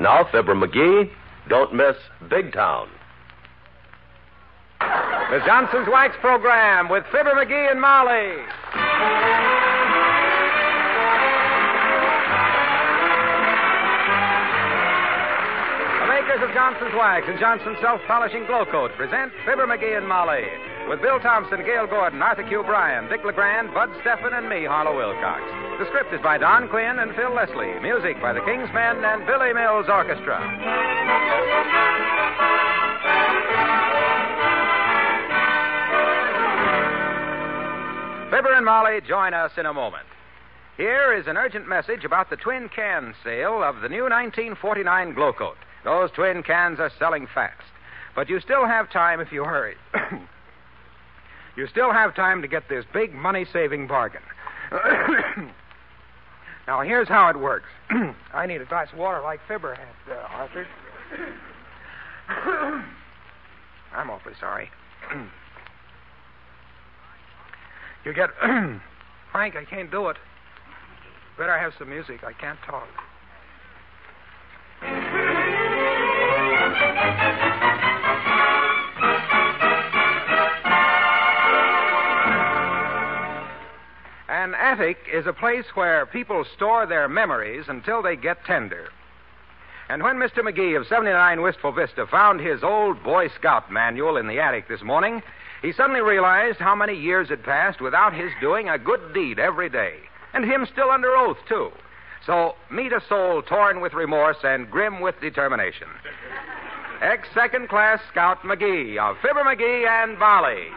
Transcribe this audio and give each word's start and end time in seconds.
Now, 0.00 0.24
Fibber 0.30 0.54
McGee, 0.54 1.10
don't 1.48 1.74
miss 1.74 1.96
Big 2.30 2.52
Town. 2.52 2.88
The 4.80 5.40
Johnson's 5.44 5.88
Wax 5.90 6.16
Program 6.20 6.88
with 6.88 7.04
Fibber 7.10 7.34
McGee 7.34 7.70
and 7.70 7.80
Molly. 7.80 8.38
The 15.98 16.06
makers 16.08 16.42
of 16.48 16.54
Johnson's 16.54 16.94
Wax 16.94 17.26
and 17.28 17.38
Johnson's 17.40 17.78
Self 17.80 18.00
Polishing 18.06 18.46
Glo-Coat 18.46 18.92
present 18.96 19.32
Fibber 19.44 19.66
McGee 19.66 19.98
and 19.98 20.08
Molly 20.08 20.44
with 20.88 21.02
Bill 21.02 21.20
Thompson, 21.20 21.60
Gale 21.66 21.86
Gordon, 21.86 22.22
Arthur 22.22 22.44
Q. 22.44 22.62
Bryan, 22.62 23.08
Dick 23.10 23.20
LeGrand, 23.22 23.74
Bud 23.74 23.90
Stefan, 24.00 24.32
and 24.32 24.48
me, 24.48 24.64
Harlow 24.64 24.96
Wilcox. 24.96 25.42
The 25.78 25.86
script 25.88 26.14
is 26.14 26.20
by 26.22 26.38
Don 26.38 26.68
Quinn 26.68 26.98
and 26.98 27.14
Phil 27.14 27.34
Leslie. 27.34 27.78
Music 27.82 28.16
by 28.22 28.32
the 28.32 28.40
King's 28.40 28.72
Men 28.72 29.04
and 29.04 29.26
Billy 29.26 29.52
Mills 29.52 29.84
Orchestra. 29.88 30.40
Fibber 38.30 38.54
and 38.54 38.64
Molly 38.64 39.00
join 39.06 39.34
us 39.34 39.52
in 39.58 39.66
a 39.66 39.74
moment. 39.74 40.06
Here 40.78 41.12
is 41.12 41.26
an 41.26 41.36
urgent 41.36 41.68
message 41.68 42.04
about 42.04 42.30
the 42.30 42.36
twin 42.36 42.70
can 42.74 43.14
sale 43.22 43.62
of 43.62 43.82
the 43.82 43.88
new 43.88 44.08
1949 44.08 45.14
Glo-Coat. 45.14 45.56
Those 45.84 46.10
twin 46.12 46.42
cans 46.42 46.80
are 46.80 46.92
selling 46.98 47.26
fast. 47.34 47.62
But 48.14 48.30
you 48.30 48.40
still 48.40 48.66
have 48.66 48.90
time 48.90 49.20
if 49.20 49.32
you 49.32 49.44
hurry. 49.44 49.76
you 51.58 51.66
still 51.66 51.92
have 51.92 52.14
time 52.14 52.40
to 52.40 52.46
get 52.46 52.68
this 52.68 52.84
big 52.92 53.12
money 53.12 53.44
saving 53.52 53.88
bargain. 53.88 54.22
now, 56.68 56.82
here's 56.82 57.08
how 57.08 57.28
it 57.28 57.36
works. 57.36 57.66
I 58.32 58.46
need 58.46 58.62
a 58.62 58.64
glass 58.64 58.86
of 58.92 58.98
water 58.98 59.20
like 59.20 59.40
Fibber 59.48 59.74
had, 59.74 59.88
uh, 60.08 60.20
Arthur. 60.30 60.68
I'm 63.92 64.08
awfully 64.08 64.34
sorry. 64.38 64.70
you 68.04 68.14
get. 68.14 68.30
Frank, 69.32 69.56
I 69.56 69.64
can't 69.68 69.90
do 69.90 70.10
it. 70.10 70.16
Better 71.36 71.58
have 71.58 71.72
some 71.76 71.90
music. 71.90 72.22
I 72.22 72.34
can't 72.34 72.58
talk. 72.64 72.86
An 84.48 84.54
attic 84.54 84.96
is 85.12 85.26
a 85.26 85.34
place 85.34 85.66
where 85.74 86.06
people 86.06 86.42
store 86.56 86.86
their 86.86 87.06
memories 87.06 87.66
until 87.68 88.00
they 88.00 88.16
get 88.16 88.46
tender. 88.46 88.88
And 89.90 90.02
when 90.02 90.16
Mr. 90.16 90.38
McGee 90.38 90.74
of 90.74 90.86
79 90.86 91.42
Wistful 91.42 91.72
Vista 91.72 92.06
found 92.06 92.40
his 92.40 92.62
old 92.62 93.04
Boy 93.04 93.28
Scout 93.28 93.70
manual 93.70 94.16
in 94.16 94.26
the 94.26 94.40
attic 94.40 94.66
this 94.66 94.80
morning, 94.80 95.22
he 95.60 95.70
suddenly 95.70 96.00
realized 96.00 96.60
how 96.60 96.74
many 96.74 96.98
years 96.98 97.28
had 97.28 97.42
passed 97.42 97.82
without 97.82 98.14
his 98.14 98.30
doing 98.40 98.70
a 98.70 98.78
good 98.78 99.12
deed 99.12 99.38
every 99.38 99.68
day. 99.68 99.96
And 100.32 100.46
him 100.46 100.66
still 100.72 100.88
under 100.90 101.14
oath, 101.14 101.36
too. 101.46 101.70
So 102.24 102.54
meet 102.70 102.94
a 102.94 103.02
soul 103.06 103.42
torn 103.42 103.82
with 103.82 103.92
remorse 103.92 104.38
and 104.44 104.70
grim 104.70 105.02
with 105.02 105.20
determination. 105.20 105.88
Ex 107.02 107.28
second 107.34 107.68
class 107.68 108.00
Scout 108.10 108.40
McGee 108.44 108.96
of 108.96 109.18
Fibber 109.20 109.44
McGee 109.44 109.86
and 109.86 110.18
Molly. 110.18 110.68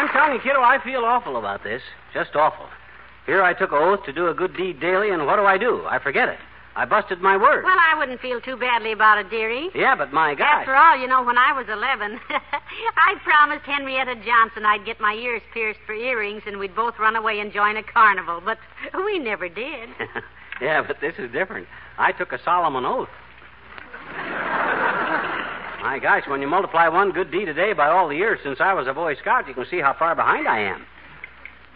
telling 0.11 0.33
you, 0.33 0.39
kiddo, 0.39 0.61
I 0.61 0.79
feel 0.83 1.03
awful 1.05 1.37
about 1.37 1.63
this. 1.63 1.81
Just 2.13 2.35
awful. 2.35 2.67
Here 3.25 3.43
I 3.43 3.53
took 3.53 3.71
an 3.71 3.77
oath 3.77 4.03
to 4.05 4.13
do 4.13 4.27
a 4.27 4.33
good 4.33 4.55
deed 4.55 4.79
daily, 4.79 5.09
and 5.09 5.25
what 5.25 5.35
do 5.37 5.45
I 5.45 5.57
do? 5.57 5.85
I 5.85 5.99
forget 5.99 6.29
it. 6.29 6.39
I 6.75 6.85
busted 6.85 7.21
my 7.21 7.35
word. 7.35 7.65
Well, 7.65 7.77
I 7.77 7.97
wouldn't 7.97 8.21
feel 8.21 8.39
too 8.39 8.55
badly 8.55 8.93
about 8.93 9.17
it, 9.17 9.29
dearie. 9.29 9.69
Yeah, 9.75 9.95
but 9.95 10.13
my 10.13 10.35
God. 10.35 10.61
After 10.61 10.75
all, 10.75 10.97
you 10.97 11.05
know, 11.05 11.21
when 11.21 11.37
I 11.37 11.51
was 11.51 11.67
11, 11.67 12.19
I 12.29 13.15
promised 13.23 13.65
Henrietta 13.65 14.15
Johnson 14.25 14.65
I'd 14.65 14.85
get 14.85 14.99
my 15.01 15.13
ears 15.13 15.41
pierced 15.53 15.81
for 15.85 15.93
earrings 15.93 16.43
and 16.45 16.59
we'd 16.59 16.75
both 16.75 16.97
run 16.97 17.17
away 17.17 17.41
and 17.41 17.51
join 17.51 17.75
a 17.75 17.83
carnival, 17.83 18.41
but 18.43 18.57
we 19.05 19.19
never 19.19 19.49
did. 19.49 19.89
yeah, 20.61 20.81
but 20.85 21.01
this 21.01 21.15
is 21.17 21.29
different. 21.33 21.67
I 21.97 22.13
took 22.13 22.31
a 22.31 22.41
Solomon 22.41 22.85
oath. 22.85 23.09
My 25.81 25.99
gosh, 25.99 26.23
when 26.27 26.41
you 26.41 26.47
multiply 26.47 26.87
one 26.87 27.11
good 27.11 27.31
deed 27.31 27.49
a 27.49 27.53
day 27.53 27.73
by 27.73 27.89
all 27.89 28.07
the 28.07 28.15
years 28.15 28.39
since 28.43 28.59
I 28.59 28.73
was 28.73 28.87
a 28.87 28.93
Boy 28.93 29.15
Scout, 29.15 29.47
you 29.47 29.53
can 29.53 29.65
see 29.69 29.79
how 29.79 29.93
far 29.97 30.15
behind 30.15 30.47
I 30.47 30.59
am. 30.59 30.85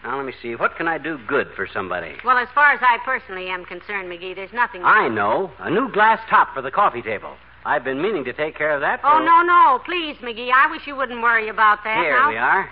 Now, 0.04 0.16
let 0.18 0.26
me 0.26 0.32
see. 0.40 0.54
What 0.54 0.76
can 0.76 0.86
I 0.86 0.98
do 0.98 1.18
good 1.26 1.48
for 1.56 1.66
somebody? 1.72 2.14
Well, 2.24 2.38
as 2.38 2.48
far 2.54 2.72
as 2.72 2.80
I 2.80 2.98
personally 3.04 3.48
am 3.48 3.64
concerned, 3.64 4.08
McGee, 4.08 4.36
there's 4.36 4.52
nothing. 4.52 4.82
I 4.84 5.08
know. 5.08 5.50
A 5.58 5.70
new 5.70 5.90
glass 5.90 6.20
top 6.30 6.54
for 6.54 6.62
the 6.62 6.70
coffee 6.70 7.02
table. 7.02 7.34
I've 7.64 7.82
been 7.82 8.00
meaning 8.00 8.24
to 8.24 8.32
take 8.32 8.56
care 8.56 8.70
of 8.70 8.80
that. 8.82 9.00
For... 9.00 9.08
Oh, 9.08 9.18
no, 9.18 9.42
no. 9.42 9.80
Please, 9.84 10.16
McGee. 10.22 10.52
I 10.52 10.70
wish 10.70 10.86
you 10.86 10.94
wouldn't 10.94 11.20
worry 11.22 11.48
about 11.48 11.82
that. 11.82 11.98
Here 11.98 12.16
now. 12.16 12.30
we 12.30 12.36
are. 12.36 12.70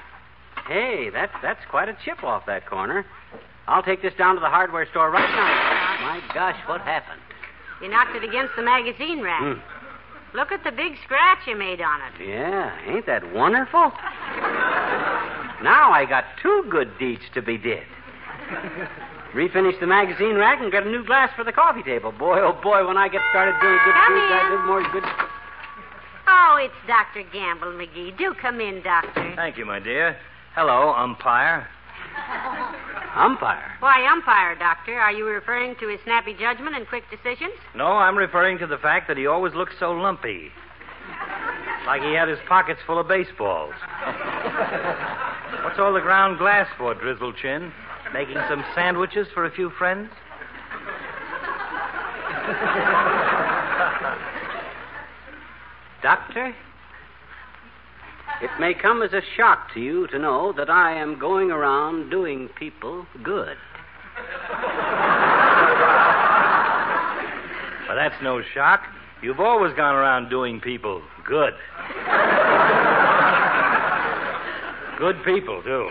Hey, 0.68 1.10
that's, 1.10 1.32
that's 1.42 1.60
quite 1.68 1.88
a 1.88 1.96
chip 2.04 2.22
off 2.22 2.46
that 2.46 2.66
corner. 2.66 3.04
I'll 3.66 3.82
take 3.82 4.00
this 4.00 4.14
down 4.16 4.36
to 4.36 4.40
the 4.40 4.48
hardware 4.48 4.86
store 4.90 5.10
right 5.10 5.28
now. 5.28 6.06
My 6.06 6.20
gosh, 6.32 6.56
what 6.68 6.82
happened? 6.82 7.20
You 7.82 7.88
knocked 7.88 8.14
it 8.14 8.22
against 8.22 8.52
the 8.56 8.62
magazine 8.62 9.20
rack. 9.20 9.42
Hmm. 9.42 9.60
Look 10.34 10.50
at 10.50 10.64
the 10.64 10.72
big 10.72 10.94
scratch 11.04 11.46
you 11.46 11.56
made 11.56 11.80
on 11.80 12.00
it. 12.02 12.28
Yeah, 12.28 12.76
ain't 12.88 13.06
that 13.06 13.32
wonderful? 13.32 13.92
now 15.62 15.92
I 15.92 16.04
got 16.08 16.24
two 16.42 16.64
good 16.68 16.90
deeds 16.98 17.22
to 17.34 17.40
be 17.40 17.56
did. 17.56 17.84
Refinish 19.32 19.78
the 19.78 19.86
magazine 19.86 20.34
rack 20.34 20.60
and 20.60 20.72
get 20.72 20.84
a 20.84 20.90
new 20.90 21.04
glass 21.04 21.30
for 21.36 21.44
the 21.44 21.52
coffee 21.52 21.84
table. 21.84 22.10
Boy, 22.10 22.40
oh 22.40 22.52
boy, 22.62 22.86
when 22.86 22.96
I 22.96 23.08
get 23.08 23.20
started 23.30 23.54
doing 23.62 23.78
good 23.84 23.94
Come 23.94 24.14
deeds, 24.14 24.32
I 24.34 24.42
do 24.50 24.58
more 24.66 24.82
good. 24.92 25.04
Oh, 26.26 26.58
it's 26.60 26.74
Dr. 26.86 27.22
Gamble, 27.32 27.72
McGee. 27.72 28.16
Do 28.18 28.34
come 28.34 28.60
in, 28.60 28.82
Doctor. 28.82 29.32
Thank 29.36 29.56
you, 29.56 29.64
my 29.64 29.78
dear. 29.78 30.16
Hello, 30.54 30.92
umpire. 30.94 31.68
Umpire. 33.16 33.76
Why, 33.80 34.06
umpire, 34.10 34.54
Doctor? 34.56 34.98
Are 34.98 35.12
you 35.12 35.26
referring 35.26 35.76
to 35.80 35.88
his 35.88 36.00
snappy 36.04 36.34
judgment 36.34 36.76
and 36.76 36.86
quick 36.88 37.04
decisions? 37.10 37.54
No, 37.74 37.86
I'm 37.86 38.18
referring 38.18 38.58
to 38.58 38.66
the 38.66 38.78
fact 38.78 39.08
that 39.08 39.16
he 39.16 39.26
always 39.26 39.54
looks 39.54 39.74
so 39.78 39.92
lumpy. 39.92 40.50
Like 41.86 42.02
he 42.02 42.14
had 42.14 42.28
his 42.28 42.38
pockets 42.48 42.80
full 42.86 42.98
of 42.98 43.06
baseballs. 43.06 43.74
What's 45.64 45.78
all 45.78 45.92
the 45.92 46.00
ground 46.00 46.38
glass 46.38 46.66
for, 46.76 46.94
Drizzle 46.94 47.32
Chin? 47.34 47.72
Making 48.12 48.38
some 48.48 48.64
sandwiches 48.74 49.28
for 49.32 49.44
a 49.44 49.50
few 49.50 49.70
friends? 49.70 50.10
Doctor? 56.02 56.54
It 58.44 58.50
may 58.60 58.74
come 58.74 59.00
as 59.00 59.14
a 59.14 59.22
shock 59.38 59.72
to 59.72 59.80
you 59.80 60.06
to 60.08 60.18
know 60.18 60.52
that 60.58 60.68
I 60.68 60.94
am 61.00 61.18
going 61.18 61.50
around 61.50 62.10
doing 62.10 62.50
people 62.58 63.06
good. 63.22 63.56
Well, 67.88 67.96
that's 67.96 68.22
no 68.22 68.42
shock. 68.52 68.82
You've 69.22 69.40
always 69.40 69.74
gone 69.74 69.94
around 69.94 70.28
doing 70.28 70.60
people 70.60 71.00
good. 71.24 71.54
good 74.98 75.24
people, 75.24 75.62
too. 75.62 75.88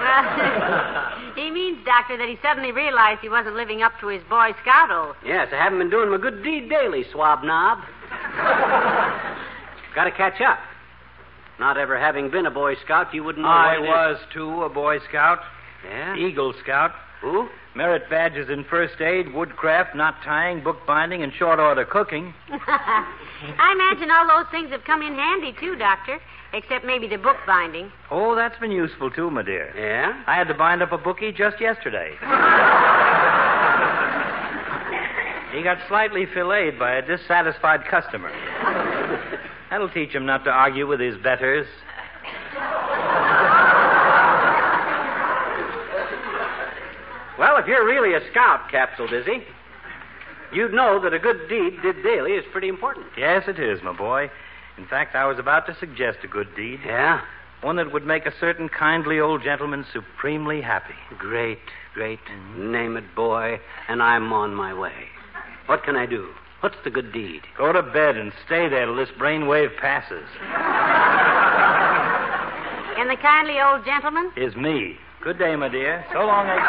Well, 0.00 1.34
He 1.36 1.50
means, 1.50 1.84
Doctor, 1.84 2.16
that 2.16 2.30
he 2.30 2.38
suddenly 2.42 2.72
realized 2.72 3.20
he 3.20 3.28
wasn't 3.28 3.56
living 3.56 3.82
up 3.82 3.92
to 4.00 4.06
his 4.08 4.22
Boy 4.22 4.52
Scout 4.62 4.90
oath. 4.90 5.16
Yes, 5.22 5.48
I 5.52 5.56
haven't 5.56 5.78
been 5.78 5.90
doing 5.90 6.10
my 6.10 6.16
good 6.16 6.42
deed 6.42 6.70
daily, 6.70 7.04
swab 7.12 7.44
knob. 7.44 7.84
Got 9.94 10.04
to 10.04 10.12
catch 10.12 10.40
up. 10.40 10.58
Not 11.60 11.76
ever 11.76 12.00
having 12.00 12.30
been 12.30 12.46
a 12.46 12.50
Boy 12.50 12.74
Scout, 12.86 13.12
you 13.12 13.22
wouldn't 13.22 13.44
know 13.44 13.50
I 13.50 13.78
what 13.78 13.84
it 13.84 13.84
is. 13.84 13.88
was, 13.88 14.18
too, 14.32 14.62
a 14.62 14.70
Boy 14.70 14.96
Scout. 15.10 15.40
Yeah? 15.86 16.16
Eagle 16.16 16.54
Scout. 16.62 16.92
Who? 17.20 17.50
Merit 17.74 18.08
badges 18.08 18.48
in 18.48 18.64
first 18.64 18.98
aid, 18.98 19.34
woodcraft, 19.34 19.94
knot 19.94 20.14
tying, 20.24 20.64
bookbinding, 20.64 21.22
and 21.22 21.30
short 21.34 21.60
order 21.60 21.84
cooking. 21.84 22.32
I 22.50 23.74
imagine 23.74 24.10
all 24.10 24.26
those 24.26 24.50
things 24.50 24.70
have 24.70 24.84
come 24.84 25.02
in 25.02 25.14
handy, 25.14 25.54
too, 25.60 25.76
Doctor. 25.76 26.18
Except 26.54 26.82
maybe 26.82 27.06
the 27.06 27.18
bookbinding. 27.18 27.92
Oh, 28.10 28.34
that's 28.34 28.58
been 28.58 28.72
useful, 28.72 29.10
too, 29.10 29.30
my 29.30 29.42
dear. 29.42 29.70
Yeah? 29.76 30.24
I 30.26 30.36
had 30.36 30.48
to 30.48 30.54
bind 30.54 30.80
up 30.82 30.92
a 30.92 30.98
bookie 30.98 31.30
just 31.30 31.60
yesterday. 31.60 32.12
he 35.52 35.62
got 35.62 35.76
slightly 35.88 36.24
filleted 36.32 36.78
by 36.78 36.94
a 36.94 37.02
dissatisfied 37.06 37.84
customer. 37.84 38.32
That'll 39.70 39.88
teach 39.88 40.10
him 40.10 40.26
not 40.26 40.44
to 40.44 40.50
argue 40.50 40.86
with 40.86 41.00
his 41.00 41.16
betters. 41.18 41.66
Well, 47.38 47.56
if 47.56 47.66
you're 47.66 47.86
really 47.86 48.14
a 48.14 48.20
scout, 48.30 48.70
Capsule 48.70 49.06
Dizzy, 49.06 49.44
you'd 50.52 50.74
know 50.74 51.00
that 51.00 51.14
a 51.14 51.18
good 51.18 51.48
deed 51.48 51.80
did 51.82 52.02
daily 52.02 52.32
is 52.32 52.44
pretty 52.52 52.68
important. 52.68 53.06
Yes, 53.16 53.44
it 53.48 53.58
is, 53.58 53.82
my 53.82 53.96
boy. 53.96 54.30
In 54.76 54.86
fact, 54.86 55.14
I 55.14 55.24
was 55.24 55.38
about 55.38 55.66
to 55.66 55.76
suggest 55.78 56.18
a 56.22 56.28
good 56.28 56.54
deed. 56.54 56.80
Yeah? 56.84 57.22
One 57.62 57.76
that 57.76 57.92
would 57.92 58.06
make 58.06 58.26
a 58.26 58.32
certain 58.40 58.68
kindly 58.68 59.20
old 59.20 59.42
gentleman 59.42 59.86
supremely 59.92 60.60
happy. 60.60 60.94
Great, 61.18 61.58
great. 61.94 62.18
Mm-hmm. 62.30 62.72
Name 62.72 62.96
it, 62.96 63.14
boy, 63.14 63.58
and 63.88 64.02
I'm 64.02 64.32
on 64.32 64.54
my 64.54 64.74
way. 64.74 65.08
What 65.66 65.82
can 65.84 65.96
I 65.96 66.06
do? 66.06 66.28
What's 66.60 66.76
the 66.84 66.90
good 66.90 67.12
deed? 67.12 67.40
Go 67.56 67.72
to 67.72 67.82
bed 67.82 68.16
and 68.16 68.32
stay 68.44 68.68
there 68.68 68.84
till 68.84 68.96
this 68.96 69.08
brainwave 69.18 69.74
passes. 69.78 70.28
And 72.98 73.08
the 73.08 73.16
kindly 73.16 73.58
old 73.60 73.86
gentleman? 73.86 74.30
Is 74.36 74.54
me. 74.56 74.98
Good 75.22 75.38
day, 75.38 75.56
my 75.56 75.70
dear. 75.70 76.04
So 76.12 76.18
long, 76.18 76.46
Egg. 76.48 76.60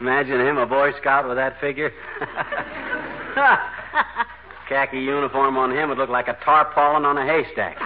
Imagine 0.00 0.40
him, 0.40 0.58
a 0.58 0.66
Boy 0.66 0.92
Scout 1.00 1.26
with 1.26 1.38
that 1.38 1.58
figure. 1.58 1.90
Khaki 4.68 4.98
uniform 4.98 5.56
on 5.56 5.72
him 5.72 5.88
would 5.88 5.98
look 5.98 6.10
like 6.10 6.28
a 6.28 6.38
tarpaulin 6.44 7.04
on 7.04 7.18
a 7.18 7.26
haystack. 7.26 7.76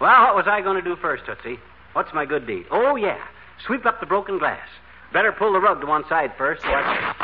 Well, 0.00 0.24
what 0.24 0.34
was 0.36 0.44
I 0.48 0.60
going 0.60 0.82
to 0.82 0.88
do 0.88 0.96
first, 0.96 1.24
Tootsie? 1.26 1.58
What's 1.92 2.12
my 2.14 2.24
good 2.24 2.46
deed? 2.46 2.66
Oh, 2.70 2.96
yeah. 2.96 3.18
Sweep 3.66 3.86
up 3.86 4.00
the 4.00 4.06
broken 4.06 4.38
glass. 4.38 4.66
Better 5.12 5.32
pull 5.32 5.52
the 5.52 5.60
rug 5.60 5.80
to 5.80 5.86
one 5.86 6.04
side 6.08 6.32
first. 6.36 6.62
so 6.62 6.68
I- 6.68 7.14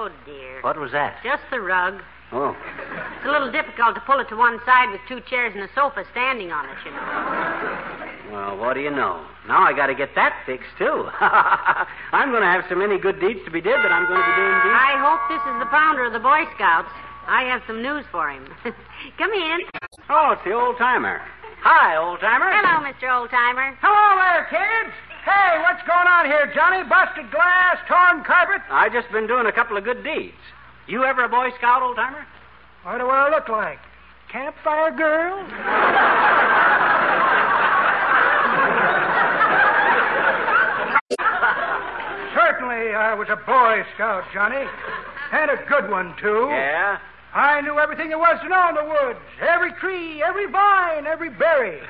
Oh, 0.00 0.08
dear. 0.24 0.62
What 0.62 0.78
was 0.78 0.92
that? 0.92 1.18
Just 1.24 1.42
the 1.50 1.60
rug. 1.60 2.00
Oh. 2.30 2.54
It's 3.16 3.26
a 3.26 3.30
little 3.30 3.50
difficult 3.50 3.94
to 3.96 4.00
pull 4.02 4.20
it 4.20 4.28
to 4.28 4.36
one 4.36 4.60
side 4.64 4.90
with 4.92 5.00
two 5.08 5.20
chairs 5.28 5.52
and 5.54 5.64
a 5.64 5.68
sofa 5.74 6.04
standing 6.12 6.52
on 6.52 6.66
it, 6.66 6.76
you 6.84 6.90
know. 6.92 8.32
Well, 8.32 8.56
what 8.58 8.74
do 8.74 8.80
you 8.80 8.90
know? 8.90 9.24
Now 9.48 9.62
I 9.64 9.72
got 9.72 9.86
to 9.86 9.94
get 9.94 10.14
that 10.14 10.36
fixed, 10.44 10.68
too. 10.78 11.08
I'm 11.20 12.30
going 12.30 12.42
to 12.42 12.48
have 12.52 12.64
so 12.68 12.74
many 12.76 12.98
good 12.98 13.18
deeds 13.18 13.40
to 13.46 13.50
be 13.50 13.60
did 13.60 13.76
that 13.80 13.90
I'm 13.90 14.06
going 14.06 14.20
to 14.20 14.28
be 14.28 14.36
doing 14.36 14.56
deeds. 14.60 14.76
I 14.76 14.94
hope 15.00 15.20
this 15.32 15.40
is 15.48 15.56
the 15.58 15.70
founder 15.72 16.04
of 16.04 16.12
the 16.12 16.20
Boy 16.20 16.44
Scouts. 16.54 16.88
I 17.26 17.42
have 17.44 17.62
some 17.66 17.82
news 17.82 18.04
for 18.12 18.28
him. 18.30 18.46
Come 19.18 19.32
in. 19.32 19.58
Oh, 20.10 20.32
it's 20.32 20.44
the 20.44 20.52
old 20.52 20.76
timer. 20.78 21.20
Hi, 21.68 22.00
old 22.00 22.16
timer. 22.24 22.48
Hello, 22.48 22.80
Mr. 22.80 23.12
Old 23.12 23.28
Timer. 23.28 23.76
Hello 23.84 24.16
there, 24.16 24.48
kids. 24.48 24.88
Hey, 25.20 25.60
what's 25.60 25.84
going 25.84 26.08
on 26.08 26.24
here, 26.24 26.48
Johnny? 26.56 26.80
Busted 26.88 27.28
glass, 27.28 27.76
torn 27.84 28.24
carpet? 28.24 28.64
I 28.72 28.88
just 28.88 29.12
been 29.12 29.26
doing 29.26 29.44
a 29.44 29.52
couple 29.52 29.76
of 29.76 29.84
good 29.84 30.02
deeds. 30.02 30.40
You 30.88 31.04
ever 31.04 31.24
a 31.24 31.28
Boy 31.28 31.50
Scout, 31.60 31.82
old 31.82 31.96
timer? 31.96 32.24
What 32.88 32.96
do 32.96 33.12
I 33.12 33.28
look 33.28 33.50
like? 33.52 33.76
Campfire 34.32 34.96
girl? 34.96 35.44
Certainly, 42.32 42.96
I 42.96 43.12
was 43.12 43.28
a 43.28 43.36
Boy 43.44 43.84
Scout, 43.92 44.24
Johnny. 44.32 44.64
And 45.36 45.50
a 45.50 45.60
good 45.68 45.90
one, 45.92 46.16
too. 46.16 46.48
Yeah? 46.48 46.96
I 47.38 47.60
knew 47.60 47.78
everything 47.78 48.08
there 48.08 48.18
was 48.18 48.40
to 48.42 48.48
know 48.48 48.68
in 48.68 48.74
the 48.74 48.82
woods. 48.82 49.20
Every 49.40 49.72
tree, 49.74 50.20
every 50.22 50.50
vine, 50.50 51.06
every 51.06 51.30
berry. 51.30 51.78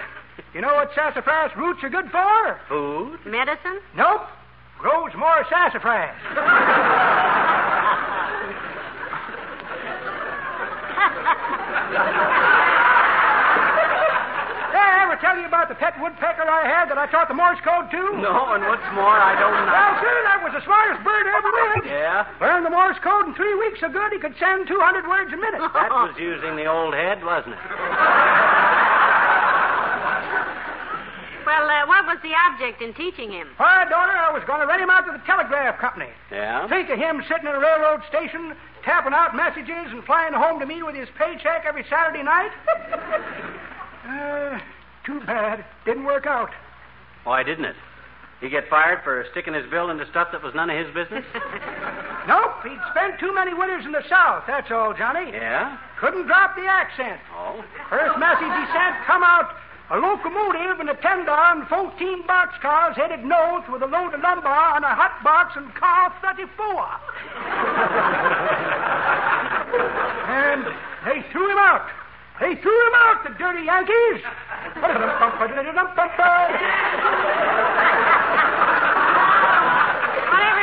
You 0.55 0.63
know 0.63 0.75
what 0.75 0.91
sassafras 0.95 1.55
roots 1.57 1.81
are 1.83 1.91
good 1.91 2.11
for? 2.11 2.61
Food? 2.69 3.19
Medicine? 3.27 3.81
Nope. 3.95 4.23
Grows 4.79 5.13
more 5.15 5.45
sassafras. 5.51 6.15
Did 14.69 14.81
I 14.81 15.05
ever 15.05 15.17
tell 15.39 15.47
you 15.47 15.55
about 15.55 15.71
the 15.71 15.79
pet 15.79 15.95
woodpecker 16.03 16.43
I 16.43 16.67
had 16.67 16.91
that 16.91 16.99
I 16.99 17.07
taught 17.07 17.31
the 17.31 17.39
Morse 17.39 17.63
code 17.63 17.87
to? 17.95 18.03
No, 18.19 18.59
and 18.59 18.67
what's 18.67 18.83
more, 18.91 19.15
I 19.15 19.39
don't 19.39 19.55
know. 19.55 19.71
Well, 19.71 19.95
know. 19.95 20.03
sir, 20.03 20.17
that 20.27 20.43
was 20.43 20.53
the 20.59 20.65
smartest 20.67 20.99
bird 21.07 21.25
I 21.31 21.33
ever 21.39 21.53
met. 21.55 21.83
Yeah? 21.87 22.27
Learned 22.43 22.67
the 22.67 22.75
Morse 22.75 22.99
code 23.07 23.31
in 23.31 23.39
three 23.39 23.55
weeks 23.55 23.79
so 23.79 23.87
good 23.87 24.11
he 24.11 24.19
could 24.19 24.35
send 24.43 24.67
200 24.67 25.07
words 25.07 25.31
a 25.31 25.39
minute. 25.39 25.63
That 25.63 25.95
was 25.95 26.19
using 26.19 26.59
the 26.59 26.67
old 26.67 26.91
head, 26.91 27.23
wasn't 27.23 27.55
it? 27.55 27.63
Well, 31.47 31.65
uh, 31.71 31.87
what 31.87 32.05
was 32.05 32.19
the 32.27 32.35
object 32.35 32.83
in 32.83 32.93
teaching 32.99 33.31
him? 33.31 33.55
Why, 33.57 33.87
daughter, 33.87 34.13
I 34.13 34.35
was 34.35 34.43
going 34.45 34.61
to 34.61 34.67
rent 34.67 34.83
him 34.83 34.91
out 34.91 35.07
to 35.07 35.15
the 35.15 35.23
telegraph 35.23 35.79
company. 35.79 36.11
Yeah? 36.35 36.67
Think 36.67 36.91
of 36.91 36.99
him 36.99 37.23
sitting 37.31 37.47
in 37.47 37.55
a 37.55 37.63
railroad 37.63 38.03
station, 38.11 38.53
tapping 38.83 39.15
out 39.15 39.39
messages 39.39 39.95
and 39.95 40.03
flying 40.03 40.35
home 40.35 40.59
to 40.59 40.67
me 40.67 40.83
with 40.83 40.99
his 40.99 41.09
paycheck 41.17 41.65
every 41.65 41.87
Saturday 41.89 42.27
night. 42.27 42.51
uh, 44.05 44.59
too 45.09 45.21
bad. 45.25 45.65
Didn't 45.87 46.05
work 46.05 46.27
out. 46.27 46.51
Why 47.25 47.43
didn't 47.43 47.65
it? 47.65 47.77
He 48.41 48.49
get 48.49 48.69
fired 48.69 49.01
for 49.03 49.25
sticking 49.33 49.55
his 49.55 49.67
bill 49.71 49.91
into 49.91 50.07
stuff 50.11 50.29
that 50.31 50.43
was 50.45 50.55
none 50.55 50.71
of 50.71 50.77
his 50.77 50.95
business? 50.95 51.25
Nope, 52.29 52.61
he'd 52.63 52.79
spent 52.93 53.19
too 53.19 53.33
many 53.35 53.55
winters 53.55 53.87
in 53.87 53.93
the 53.93 54.05
South, 54.07 54.45
that's 54.47 54.71
all, 54.71 54.93
Johnny. 54.93 55.31
yeah? 55.33 55.79
Couldn't 55.99 56.27
drop 56.27 56.55
the 56.57 56.67
accent. 56.69 57.19
Oh? 57.33 57.65
First 57.89 58.19
message 58.21 58.53
he 58.53 58.67
sent 58.69 59.01
come 59.07 59.23
out 59.25 59.49
a 59.89 59.97
locomotive 59.97 60.79
and 60.79 60.91
a 60.91 60.95
tender 61.01 61.33
and 61.33 61.67
14 61.69 62.25
boxcars 62.29 62.97
headed 62.97 63.25
north 63.25 63.65
with 63.73 63.81
a 63.81 63.87
load 63.87 64.13
of 64.13 64.21
lumber 64.21 64.47
on 64.53 64.85
a 64.85 64.95
hot 64.95 65.25
box 65.25 65.57
and 65.57 65.75
car 65.75 66.13
34. 66.21 66.53
and 70.29 70.67
they 71.09 71.25
threw 71.33 71.49
him 71.51 71.57
out. 71.57 71.89
They 72.41 72.55
threw 72.63 72.79
him 72.87 72.95
out, 72.95 73.25
the 73.27 73.35
dirty 73.35 73.67
Yankees. 73.67 74.23
Whatever 74.79 75.11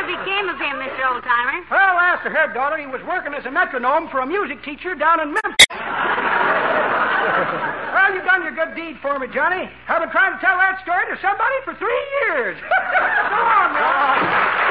became 0.08 0.48
of 0.48 0.55
him, 0.55 0.79
Mr. 0.79 1.12
Old 1.12 1.24
Timer? 1.24 1.60
Well, 1.70 2.00
ask 2.00 2.24
the 2.24 2.29
head 2.29 2.53
daughter. 2.53 2.77
He 2.77 2.88
was 2.88 3.01
working 3.03 3.34
as 3.34 3.46
a 3.46 3.51
metronome 3.51 4.08
for 4.10 4.20
a 4.20 4.25
music 4.25 4.63
teacher 4.63 4.96
down 4.96 5.20
in 5.20 5.34
Memphis. 5.34 5.67
well, 7.91 8.13
you've 8.15 8.25
done 8.25 8.44
your 8.44 8.55
good 8.55 8.75
deed 8.75 8.96
for 9.01 9.20
me, 9.20 9.27
Johnny. 9.34 9.70
I've 9.88 10.01
been 10.01 10.12
trying 10.12 10.34
to 10.34 10.39
tell 10.39 10.58
that 10.58 10.79
story 10.82 11.05
to 11.12 11.17
somebody 11.22 11.55
for 11.65 11.75
three 11.75 12.03
years. 12.24 12.58
Go 12.63 13.36
on, 13.36 13.74
now. 13.74 14.64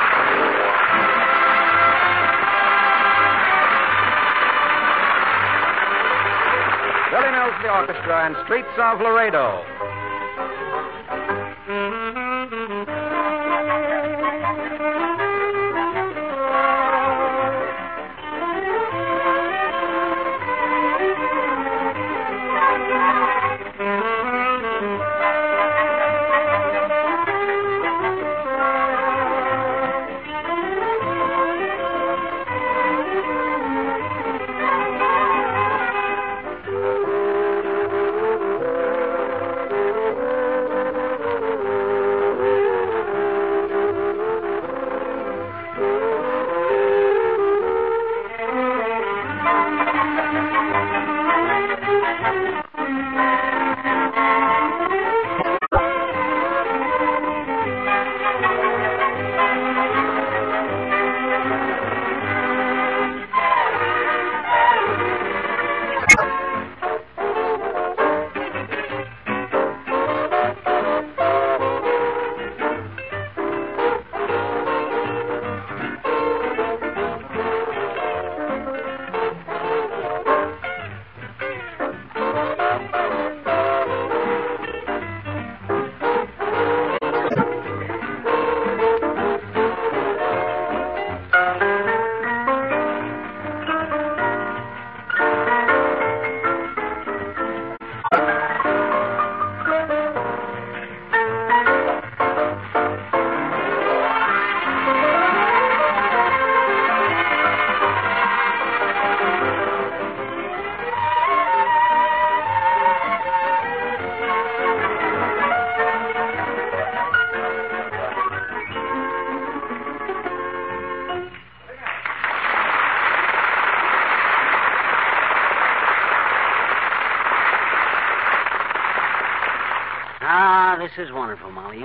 The 7.44 7.68
orchestra, 7.68 8.24
and 8.24 8.36
Streets 8.46 8.72
of 8.78 9.00
Laredo. 9.00 10.03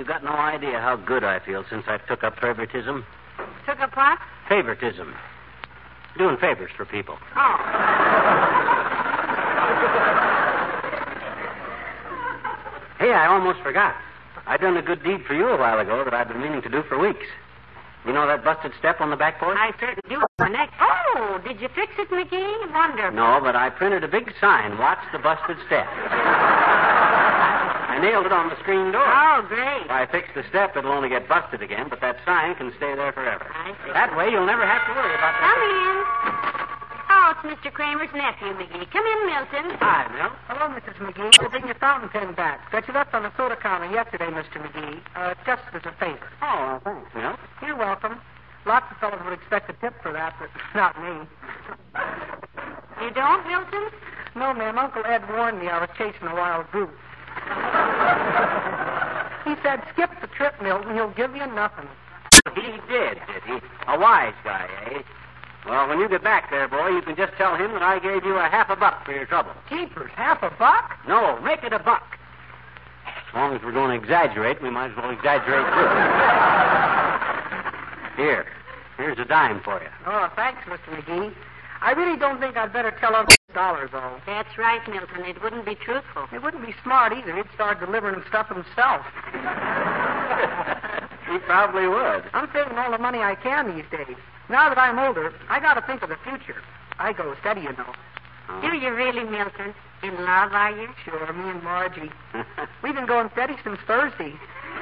You 0.00 0.04
got 0.04 0.24
no 0.24 0.32
idea 0.32 0.80
how 0.80 0.96
good 0.96 1.24
I 1.24 1.38
feel 1.44 1.64
since 1.68 1.84
I 1.86 1.98
took 2.08 2.24
up 2.24 2.38
favoritism. 2.40 3.04
Took 3.66 3.80
up 3.80 3.96
what? 3.96 4.18
Favoritism. 4.48 5.14
Doing 6.18 6.36
favors 6.38 6.70
for 6.76 6.84
people. 6.84 7.16
Oh. 7.36 7.56
Hey, 12.98 13.12
I 13.12 13.26
almost 13.28 13.60
forgot. 13.62 13.94
I 14.46 14.56
done 14.56 14.76
a 14.76 14.82
good 14.82 15.02
deed 15.02 15.24
for 15.26 15.34
you 15.34 15.48
a 15.48 15.56
while 15.56 15.78
ago 15.78 16.04
that 16.04 16.12
I've 16.12 16.28
been 16.28 16.40
meaning 16.40 16.60
to 16.62 16.68
do 16.68 16.82
for 16.88 16.98
weeks. 16.98 17.24
You 18.04 18.12
know 18.12 18.26
that 18.26 18.44
busted 18.44 18.72
step 18.78 19.00
on 19.00 19.10
the 19.10 19.16
back 19.16 19.38
porch? 19.38 19.56
I 19.58 19.72
certainly 19.78 20.00
do. 20.08 20.20
My 20.38 20.48
neck. 20.48 20.70
Oh, 20.80 21.40
did 21.46 21.60
you 21.60 21.68
fix 21.74 21.92
it, 21.98 22.08
McGee? 22.10 22.72
Wonderful. 22.72 23.12
No, 23.12 23.40
but 23.42 23.54
I 23.56 23.70
printed 23.70 24.04
a 24.04 24.08
big 24.08 24.32
sign. 24.40 24.78
Watch 24.78 24.98
the 25.12 25.18
busted 25.18 25.56
step. 25.66 25.86
I 27.90 27.98
nailed 27.98 28.22
it 28.24 28.30
on 28.30 28.46
the 28.48 28.54
screen 28.62 28.94
door. 28.94 29.02
Oh, 29.02 29.42
great. 29.50 29.82
If 29.82 29.90
I 29.90 30.06
fix 30.06 30.30
the 30.38 30.46
step, 30.48 30.76
it'll 30.78 30.94
only 30.94 31.08
get 31.10 31.26
busted 31.26 31.58
again, 31.60 31.90
but 31.90 32.00
that 32.00 32.22
sign 32.24 32.54
can 32.54 32.70
stay 32.78 32.94
there 32.94 33.10
forever. 33.10 33.50
I 33.50 33.74
see. 33.82 33.90
That 33.90 34.14
way, 34.14 34.30
you'll 34.30 34.46
never 34.46 34.62
have 34.62 34.86
to 34.86 34.92
worry 34.94 35.10
about 35.18 35.34
that. 35.34 35.50
Come 35.50 35.62
in. 35.66 35.96
Oh, 37.10 37.34
it's 37.34 37.42
Mr. 37.42 37.72
Kramer's 37.74 38.14
nephew, 38.14 38.54
McGee. 38.54 38.86
Come 38.94 39.02
in, 39.02 39.20
Milton. 39.26 39.74
Hi, 39.82 40.06
Mel. 40.14 40.30
Hello, 40.46 40.70
Mrs. 40.70 41.02
McGee. 41.02 41.34
I'll 41.42 41.50
bring 41.50 41.66
your 41.66 41.74
fountain 41.82 42.08
pen 42.14 42.32
back. 42.34 42.70
That 42.70 42.86
you 42.86 42.94
left 42.94 43.12
on 43.12 43.24
the 43.24 43.32
soda 43.36 43.56
counter 43.56 43.90
yesterday, 43.90 44.30
Mr. 44.30 44.62
McGee. 44.62 45.02
Uh, 45.18 45.34
just 45.44 45.62
as 45.74 45.82
a 45.82 45.90
favor. 45.98 46.30
Oh, 46.46 46.78
well, 46.78 46.80
thanks, 46.86 47.10
Mel. 47.12 47.34
You're 47.66 47.74
welcome. 47.76 48.20
Lots 48.66 48.86
of 48.92 48.98
fellows 48.98 49.18
would 49.24 49.34
expect 49.34 49.68
a 49.68 49.74
tip 49.82 50.00
for 50.00 50.12
that, 50.12 50.38
but 50.38 50.48
not 50.78 50.94
me. 51.02 51.26
You 53.02 53.10
don't, 53.10 53.42
Milton? 53.50 53.90
No, 54.36 54.54
ma'am. 54.54 54.78
Uncle 54.78 55.02
Ed 55.04 55.26
warned 55.28 55.58
me 55.58 55.66
I 55.66 55.80
was 55.80 55.90
chasing 55.98 56.28
a 56.28 56.34
wild 56.38 56.70
goose. 56.70 56.88
He 59.44 59.54
said, 59.62 59.82
skip 59.92 60.10
the 60.20 60.26
trip, 60.28 60.54
Milton. 60.62 60.94
He'll 60.94 61.12
give 61.12 61.34
you 61.34 61.46
nothing. 61.46 61.88
He 62.54 62.62
did, 62.88 63.18
did 63.26 63.42
he? 63.46 63.58
A 63.88 63.98
wise 63.98 64.34
guy, 64.44 64.68
eh? 64.92 65.02
Well, 65.66 65.88
when 65.88 66.00
you 66.00 66.08
get 66.08 66.22
back 66.22 66.50
there, 66.50 66.68
boy, 66.68 66.88
you 66.88 67.02
can 67.02 67.16
just 67.16 67.34
tell 67.34 67.54
him 67.54 67.72
that 67.72 67.82
I 67.82 67.98
gave 67.98 68.24
you 68.24 68.36
a 68.36 68.48
half 68.48 68.70
a 68.70 68.76
buck 68.76 69.04
for 69.04 69.12
your 69.12 69.26
trouble. 69.26 69.52
Keepers, 69.68 70.10
half 70.14 70.42
a 70.42 70.50
buck? 70.58 70.96
No, 71.06 71.38
make 71.40 71.62
it 71.62 71.72
a 71.72 71.78
buck. 71.78 72.16
As 73.06 73.34
long 73.34 73.54
as 73.54 73.62
we're 73.62 73.72
going 73.72 73.90
to 73.90 73.96
exaggerate, 74.02 74.62
we 74.62 74.70
might 74.70 74.90
as 74.90 74.96
well 74.96 75.10
exaggerate 75.10 75.66
too. 75.66 78.22
Here, 78.22 78.46
here's 78.96 79.18
a 79.18 79.24
dime 79.24 79.60
for 79.62 79.80
you. 79.80 79.88
Oh, 80.06 80.30
thanks, 80.34 80.62
Mr. 80.66 80.96
McGee. 80.96 81.32
I 81.82 81.92
really 81.92 82.18
don't 82.18 82.40
think 82.40 82.56
I'd 82.56 82.72
better 82.72 82.90
tell 83.00 83.14
Uncle 83.14 83.36
Dollar, 83.54 83.88
though. 83.90 84.20
That's 84.26 84.56
right, 84.58 84.80
Milton. 84.88 85.24
It 85.24 85.42
wouldn't 85.42 85.64
be 85.64 85.74
truthful. 85.74 86.26
It 86.32 86.42
wouldn't 86.42 86.64
be 86.66 86.74
smart 86.82 87.12
either. 87.12 87.34
He'd 87.36 87.50
start 87.54 87.80
delivering 87.80 88.22
stuff 88.28 88.48
himself. 88.48 89.04
he 91.30 91.38
probably 91.46 91.88
would. 91.88 92.24
I'm 92.32 92.48
saving 92.52 92.78
all 92.78 92.90
the 92.90 92.98
money 92.98 93.18
I 93.20 93.34
can 93.34 93.74
these 93.76 93.84
days. 93.90 94.16
Now 94.48 94.68
that 94.68 94.78
I'm 94.78 94.98
older, 94.98 95.32
I 95.48 95.60
got 95.60 95.74
to 95.74 95.82
think 95.82 96.02
of 96.02 96.08
the 96.08 96.16
future. 96.24 96.62
I 96.98 97.12
go 97.12 97.34
steady, 97.40 97.62
you 97.62 97.72
know. 97.72 97.92
Oh. 98.48 98.60
Do 98.60 98.76
you 98.76 98.92
really, 98.94 99.24
Milton? 99.24 99.74
In 100.02 100.14
love, 100.24 100.52
are 100.52 100.72
you? 100.76 100.88
Sure, 101.04 101.32
me 101.32 101.50
and 101.50 101.62
Margie. 101.62 102.10
We've 102.82 102.94
been 102.94 103.06
going 103.06 103.28
steady 103.32 103.54
since 103.64 103.78
Thursday. 103.86 104.34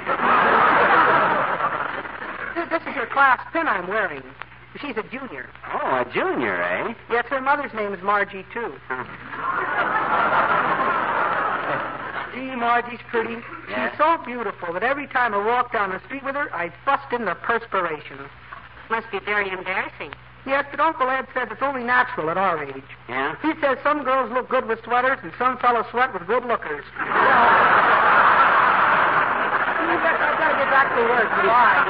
This- 2.54 2.68
this 2.70 2.82
is 2.88 2.96
your 2.96 3.06
class 3.06 3.38
pin 3.52 3.68
I'm 3.68 3.86
wearing. 3.86 4.22
She's 4.80 4.96
a 4.96 5.02
junior. 5.02 5.48
Oh, 5.72 6.00
a 6.00 6.04
junior, 6.12 6.60
eh? 6.62 6.94
Yes, 7.10 7.24
her 7.30 7.40
mother's 7.40 7.72
name 7.72 7.92
is 7.94 8.02
Margie, 8.02 8.44
too. 8.52 8.72
Gee, 12.34 12.54
Margie's 12.54 13.00
pretty. 13.10 13.38
Yes? 13.70 13.90
She's 13.90 13.98
so 13.98 14.18
beautiful 14.24 14.72
that 14.74 14.82
every 14.82 15.06
time 15.08 15.34
I 15.34 15.38
walk 15.44 15.72
down 15.72 15.90
the 15.90 16.00
street 16.06 16.22
with 16.22 16.34
her, 16.34 16.52
I 16.54 16.70
bust 16.84 17.10
into 17.12 17.34
perspiration. 17.36 18.18
Must 18.90 19.10
be 19.10 19.18
very 19.20 19.48
embarrassing. 19.50 20.12
Yes, 20.46 20.64
but 20.70 20.80
Uncle 20.80 21.08
Ed 21.10 21.26
says 21.34 21.48
it's 21.50 21.62
only 21.62 21.82
natural 21.82 22.30
at 22.30 22.38
our 22.38 22.62
age. 22.64 22.82
Yeah? 23.08 23.34
He 23.42 23.52
says 23.60 23.78
some 23.82 24.04
girls 24.04 24.30
look 24.32 24.48
good 24.48 24.66
with 24.66 24.82
sweaters 24.84 25.18
and 25.22 25.32
some 25.38 25.58
fellows 25.58 25.86
sweat 25.90 26.12
with 26.12 26.26
good 26.26 26.44
lookers. 26.44 26.84
Well, 26.96 27.06
I 29.88 29.96
guess 30.00 30.20
I 30.20 30.36
better 30.38 30.56
get 30.56 30.70
back 30.70 30.94
to 30.94 31.00
work. 31.02 31.28
Bye. 31.48 31.84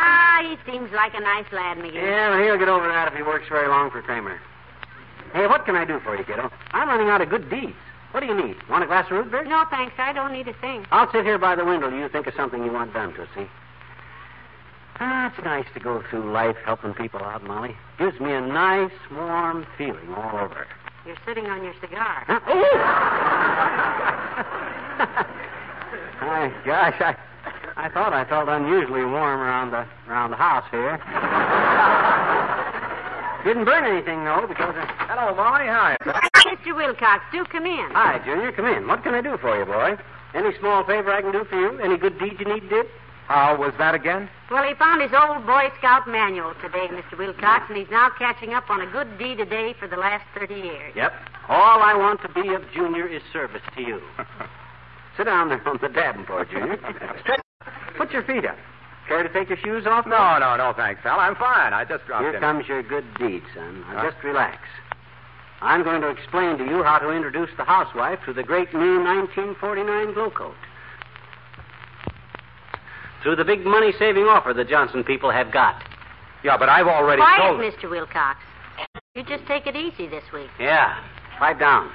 Ah, 0.00 0.38
he 0.42 0.56
seems 0.70 0.87
like 0.98 1.14
a 1.14 1.20
nice 1.20 1.46
lad, 1.52 1.78
McGee. 1.78 1.94
Yeah, 1.94 2.30
well, 2.30 2.42
he'll 2.42 2.58
get 2.58 2.68
over 2.68 2.88
that 2.88 3.06
if 3.06 3.14
he 3.14 3.22
works 3.22 3.46
very 3.48 3.68
long 3.68 3.88
for 3.88 4.02
Kramer. 4.02 4.40
Hey, 5.32 5.46
what 5.46 5.64
can 5.64 5.76
I 5.76 5.84
do 5.84 6.00
for 6.00 6.16
you, 6.16 6.24
kiddo? 6.24 6.50
I'm 6.72 6.88
running 6.88 7.08
out 7.08 7.20
of 7.20 7.28
good 7.30 7.48
deeds. 7.48 7.76
What 8.10 8.20
do 8.20 8.26
you 8.26 8.34
need? 8.34 8.56
Want 8.68 8.82
a 8.82 8.86
glass 8.86 9.06
of 9.06 9.12
root 9.12 9.30
beer? 9.30 9.44
No, 9.44 9.64
thanks. 9.70 9.94
I 9.96 10.12
don't 10.12 10.32
need 10.32 10.48
a 10.48 10.54
thing. 10.54 10.86
I'll 10.90 11.10
sit 11.12 11.24
here 11.24 11.38
by 11.38 11.54
the 11.54 11.64
window. 11.64 11.88
You 11.88 12.08
think 12.08 12.26
of 12.26 12.34
something 12.34 12.64
you 12.64 12.72
want 12.72 12.92
done, 12.94 13.14
Tootsie. 13.14 13.48
Ah, 14.98 15.32
it's 15.32 15.44
nice 15.44 15.66
to 15.74 15.80
go 15.80 16.02
through 16.10 16.32
life 16.32 16.56
helping 16.64 16.94
people 16.94 17.20
out, 17.20 17.44
Molly. 17.44 17.76
Gives 17.98 18.18
me 18.18 18.32
a 18.32 18.40
nice, 18.40 18.90
warm 19.12 19.66
feeling 19.76 20.12
all 20.14 20.36
over. 20.36 20.66
You're 21.06 21.16
sitting 21.24 21.46
on 21.46 21.62
your 21.62 21.74
cigar. 21.80 22.24
Huh? 22.26 22.40
Oh! 22.48 22.78
My 26.26 26.52
gosh, 26.66 27.00
I, 27.00 27.14
I 27.78 27.88
thought 27.88 28.12
I 28.12 28.26
felt 28.26 28.48
unusually 28.48 29.06
warm 29.06 29.38
around 29.38 29.70
the 29.70 29.86
around 30.10 30.30
the 30.30 30.36
house 30.36 30.66
here. 30.74 30.98
Didn't 33.46 33.64
burn 33.64 33.86
anything 33.86 34.24
though, 34.24 34.46
because. 34.50 34.74
Of... 34.74 34.82
Hello, 35.06 35.32
Molly. 35.38 35.70
Hi. 35.70 35.96
Mr. 36.02 36.74
Wilcox, 36.74 37.22
do 37.30 37.44
come 37.44 37.66
in. 37.66 37.86
Hi, 37.94 38.18
Junior. 38.26 38.50
Come 38.50 38.66
in. 38.66 38.88
What 38.88 39.04
can 39.04 39.14
I 39.14 39.20
do 39.20 39.38
for 39.38 39.56
you, 39.56 39.64
boy? 39.64 39.94
Any 40.34 40.58
small 40.58 40.84
favor 40.84 41.12
I 41.12 41.22
can 41.22 41.30
do 41.30 41.44
for 41.44 41.54
you? 41.54 41.78
Any 41.78 41.96
good 41.96 42.18
deed 42.18 42.34
you 42.40 42.52
need 42.52 42.68
did? 42.68 42.86
How 43.28 43.56
was 43.56 43.72
that 43.78 43.94
again? 43.94 44.28
Well, 44.50 44.66
he 44.66 44.74
found 44.74 45.00
his 45.00 45.12
old 45.12 45.46
Boy 45.46 45.70
Scout 45.78 46.08
manual 46.08 46.54
today, 46.60 46.88
Mr. 46.88 47.16
Wilcox, 47.16 47.66
and 47.68 47.78
he's 47.78 47.90
now 47.90 48.10
catching 48.18 48.54
up 48.54 48.68
on 48.70 48.80
a 48.80 48.90
good 48.90 49.18
deed 49.18 49.38
a 49.38 49.46
day 49.46 49.74
for 49.78 49.86
the 49.86 49.96
last 49.96 50.24
30 50.34 50.54
years. 50.54 50.92
Yep. 50.96 51.12
All 51.48 51.82
I 51.82 51.94
want 51.94 52.22
to 52.22 52.28
be 52.28 52.54
of 52.54 52.62
Junior 52.74 53.06
is 53.06 53.22
service 53.32 53.62
to 53.76 53.82
you. 53.82 54.00
Sit 55.16 55.24
down 55.24 55.50
there 55.50 55.68
on 55.68 55.78
the 55.80 55.88
davenport, 55.88 56.50
Junior. 56.50 56.78
Stretch. 57.22 57.40
Put 57.98 58.12
your 58.12 58.22
feet 58.22 58.46
up. 58.46 58.56
Care 59.08 59.22
to 59.22 59.28
take 59.32 59.48
your 59.48 59.58
shoes 59.58 59.86
off? 59.86 60.06
No, 60.06 60.38
no, 60.38 60.56
no, 60.56 60.72
thanks, 60.76 61.00
pal. 61.02 61.18
I'm 61.18 61.34
fine. 61.34 61.72
I 61.72 61.84
just 61.84 62.06
dropped 62.06 62.22
Here 62.24 62.34
in. 62.34 62.40
comes 62.40 62.68
your 62.68 62.82
good 62.82 63.04
deed, 63.18 63.42
son. 63.54 63.80
Now, 63.92 63.98
Huh? 64.02 64.10
just 64.10 64.22
relax. 64.22 64.58
I'm 65.60 65.82
going 65.82 66.00
to 66.02 66.08
explain 66.08 66.56
to 66.58 66.64
you 66.64 66.84
how 66.84 66.98
to 66.98 67.10
introduce 67.10 67.50
the 67.56 67.64
housewife 67.64 68.20
to 68.26 68.32
the 68.32 68.42
great 68.44 68.72
new 68.72 69.02
1949 69.02 70.14
glo-coat. 70.14 70.54
Through 73.22 73.36
the 73.36 73.44
big 73.44 73.64
money 73.66 73.92
saving 73.98 74.24
offer 74.24 74.52
the 74.54 74.64
Johnson 74.64 75.02
people 75.02 75.30
have 75.32 75.50
got. 75.50 75.82
Yeah, 76.44 76.56
but 76.56 76.68
I've 76.68 76.86
already 76.86 77.20
Quiet, 77.22 77.38
told. 77.40 77.60
Mr. 77.60 77.90
Wilcox. 77.90 78.38
You 79.16 79.24
just 79.24 79.44
take 79.46 79.66
it 79.66 79.74
easy 79.74 80.06
this 80.06 80.22
week. 80.32 80.48
Yeah, 80.60 81.02
pipe 81.40 81.58
down. 81.58 81.90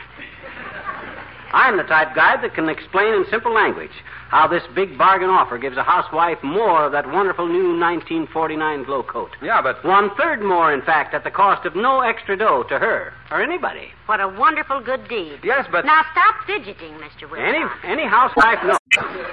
I'm 1.53 1.77
the 1.77 1.83
type 1.83 2.15
guy 2.15 2.41
that 2.41 2.55
can 2.55 2.67
explain 2.67 3.13
in 3.13 3.25
simple 3.29 3.53
language 3.53 3.91
how 4.29 4.47
this 4.47 4.63
big 4.73 4.97
bargain 4.97 5.29
offer 5.29 5.59
gives 5.59 5.77
a 5.77 5.83
housewife 5.83 6.41
more 6.41 6.83
of 6.85 6.91
that 6.93 7.05
wonderful 7.07 7.45
new 7.47 7.77
1949 7.79 8.83
glo-coat. 8.85 9.29
Yeah, 9.41 9.61
but 9.61 9.83
One 9.85 10.09
third 10.17 10.41
more, 10.41 10.73
in 10.73 10.81
fact, 10.81 11.13
at 11.13 11.23
the 11.23 11.29
cost 11.29 11.65
of 11.67 11.75
no 11.75 12.01
extra 12.01 12.35
dough 12.35 12.63
to 12.69 12.79
her 12.79 13.13
or 13.29 13.41
anybody. 13.41 13.89
What 14.07 14.19
a 14.19 14.27
wonderful 14.27 14.81
good 14.81 15.07
deed. 15.07 15.39
yes, 15.43 15.67
but 15.71 15.85
Now 15.85 16.01
stop 16.11 16.35
fidgeting, 16.47 16.93
Mr. 16.95 17.29
Wilcox. 17.29 17.39
Any 17.39 17.63
any 18.01 18.07
housewife 18.09 18.59
knows. 18.63 18.79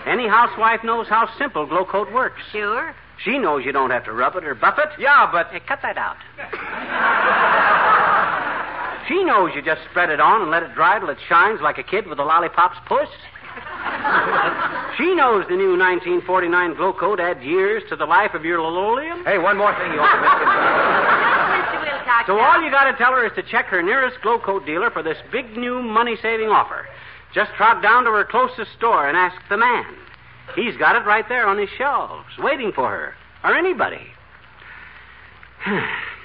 Any 0.07 0.29
housewife 0.29 0.85
knows 0.85 1.07
how 1.09 1.27
simple 1.39 1.65
glo-coat 1.67 2.13
works. 2.13 2.41
Sure. 2.53 2.95
She 3.25 3.39
knows 3.39 3.65
you 3.65 3.73
don't 3.73 3.91
have 3.91 4.05
to 4.05 4.13
rub 4.13 4.37
it 4.37 4.45
or 4.45 4.55
buff 4.55 4.79
it. 4.79 4.89
yeah, 4.99 5.29
but 5.33 5.49
Hey, 5.49 5.61
cut 5.67 5.81
that 5.83 5.97
out. 5.99 6.17
she 9.11 9.25
knows 9.25 9.51
you 9.57 9.61
just 9.61 9.81
spread 9.91 10.09
it 10.11 10.21
on 10.21 10.43
and 10.43 10.51
let 10.53 10.63
it 10.63 10.73
dry 10.73 11.01
till 11.01 11.11
it 11.11 11.19
shines 11.29 11.61
like 11.61 11.79
a 11.79 11.83
kid 11.83 12.07
with 12.07 12.21
a 12.21 12.25
lollipop's 12.25 12.79
puss. 12.87 13.09
she 14.97 15.15
knows 15.19 15.43
the 15.51 15.59
new 15.59 15.75
1949 15.75 16.77
glo-coat 16.77 17.19
adds 17.19 17.43
years 17.43 17.83
to 17.89 17.97
the 17.97 18.07
life 18.07 18.35
of 18.35 18.45
your 18.45 18.63
linoleum. 18.63 19.25
hey, 19.25 19.39
one 19.39 19.59
more 19.59 19.75
thing 19.75 19.91
you 19.91 19.99
ought 19.99 20.15
to 20.15 20.23
mention. 20.23 21.91
Wilcox. 21.91 22.27
So 22.27 22.39
all 22.39 22.63
you 22.63 22.71
got 22.71 22.91
to 22.91 22.97
tell 22.97 23.11
her 23.13 23.27
is 23.27 23.33
to 23.35 23.43
check 23.43 23.67
her 23.67 23.83
nearest 23.83 24.23
glo-coat 24.23 24.65
dealer 24.65 24.91
for 24.91 25.03
this 25.03 25.19
big 25.33 25.57
new 25.57 25.83
money-saving 25.83 26.49
offer. 26.49 26.87
Just 27.35 27.51
trot 27.57 27.83
down 27.83 28.05
to 28.05 28.11
her 28.11 28.25
closest 28.25 28.71
store 28.79 29.09
and 29.09 29.17
ask 29.17 29.37
the 29.49 29.57
man. 29.57 29.87
He's 30.55 30.77
got 30.77 30.95
it 30.95 31.05
right 31.05 31.25
there 31.29 31.49
on 31.49 31.59
his 31.59 31.69
shelves, 31.77 32.31
waiting 32.39 32.71
for 32.73 32.89
her, 32.89 33.15
or 33.43 33.57
anybody. 33.57 34.07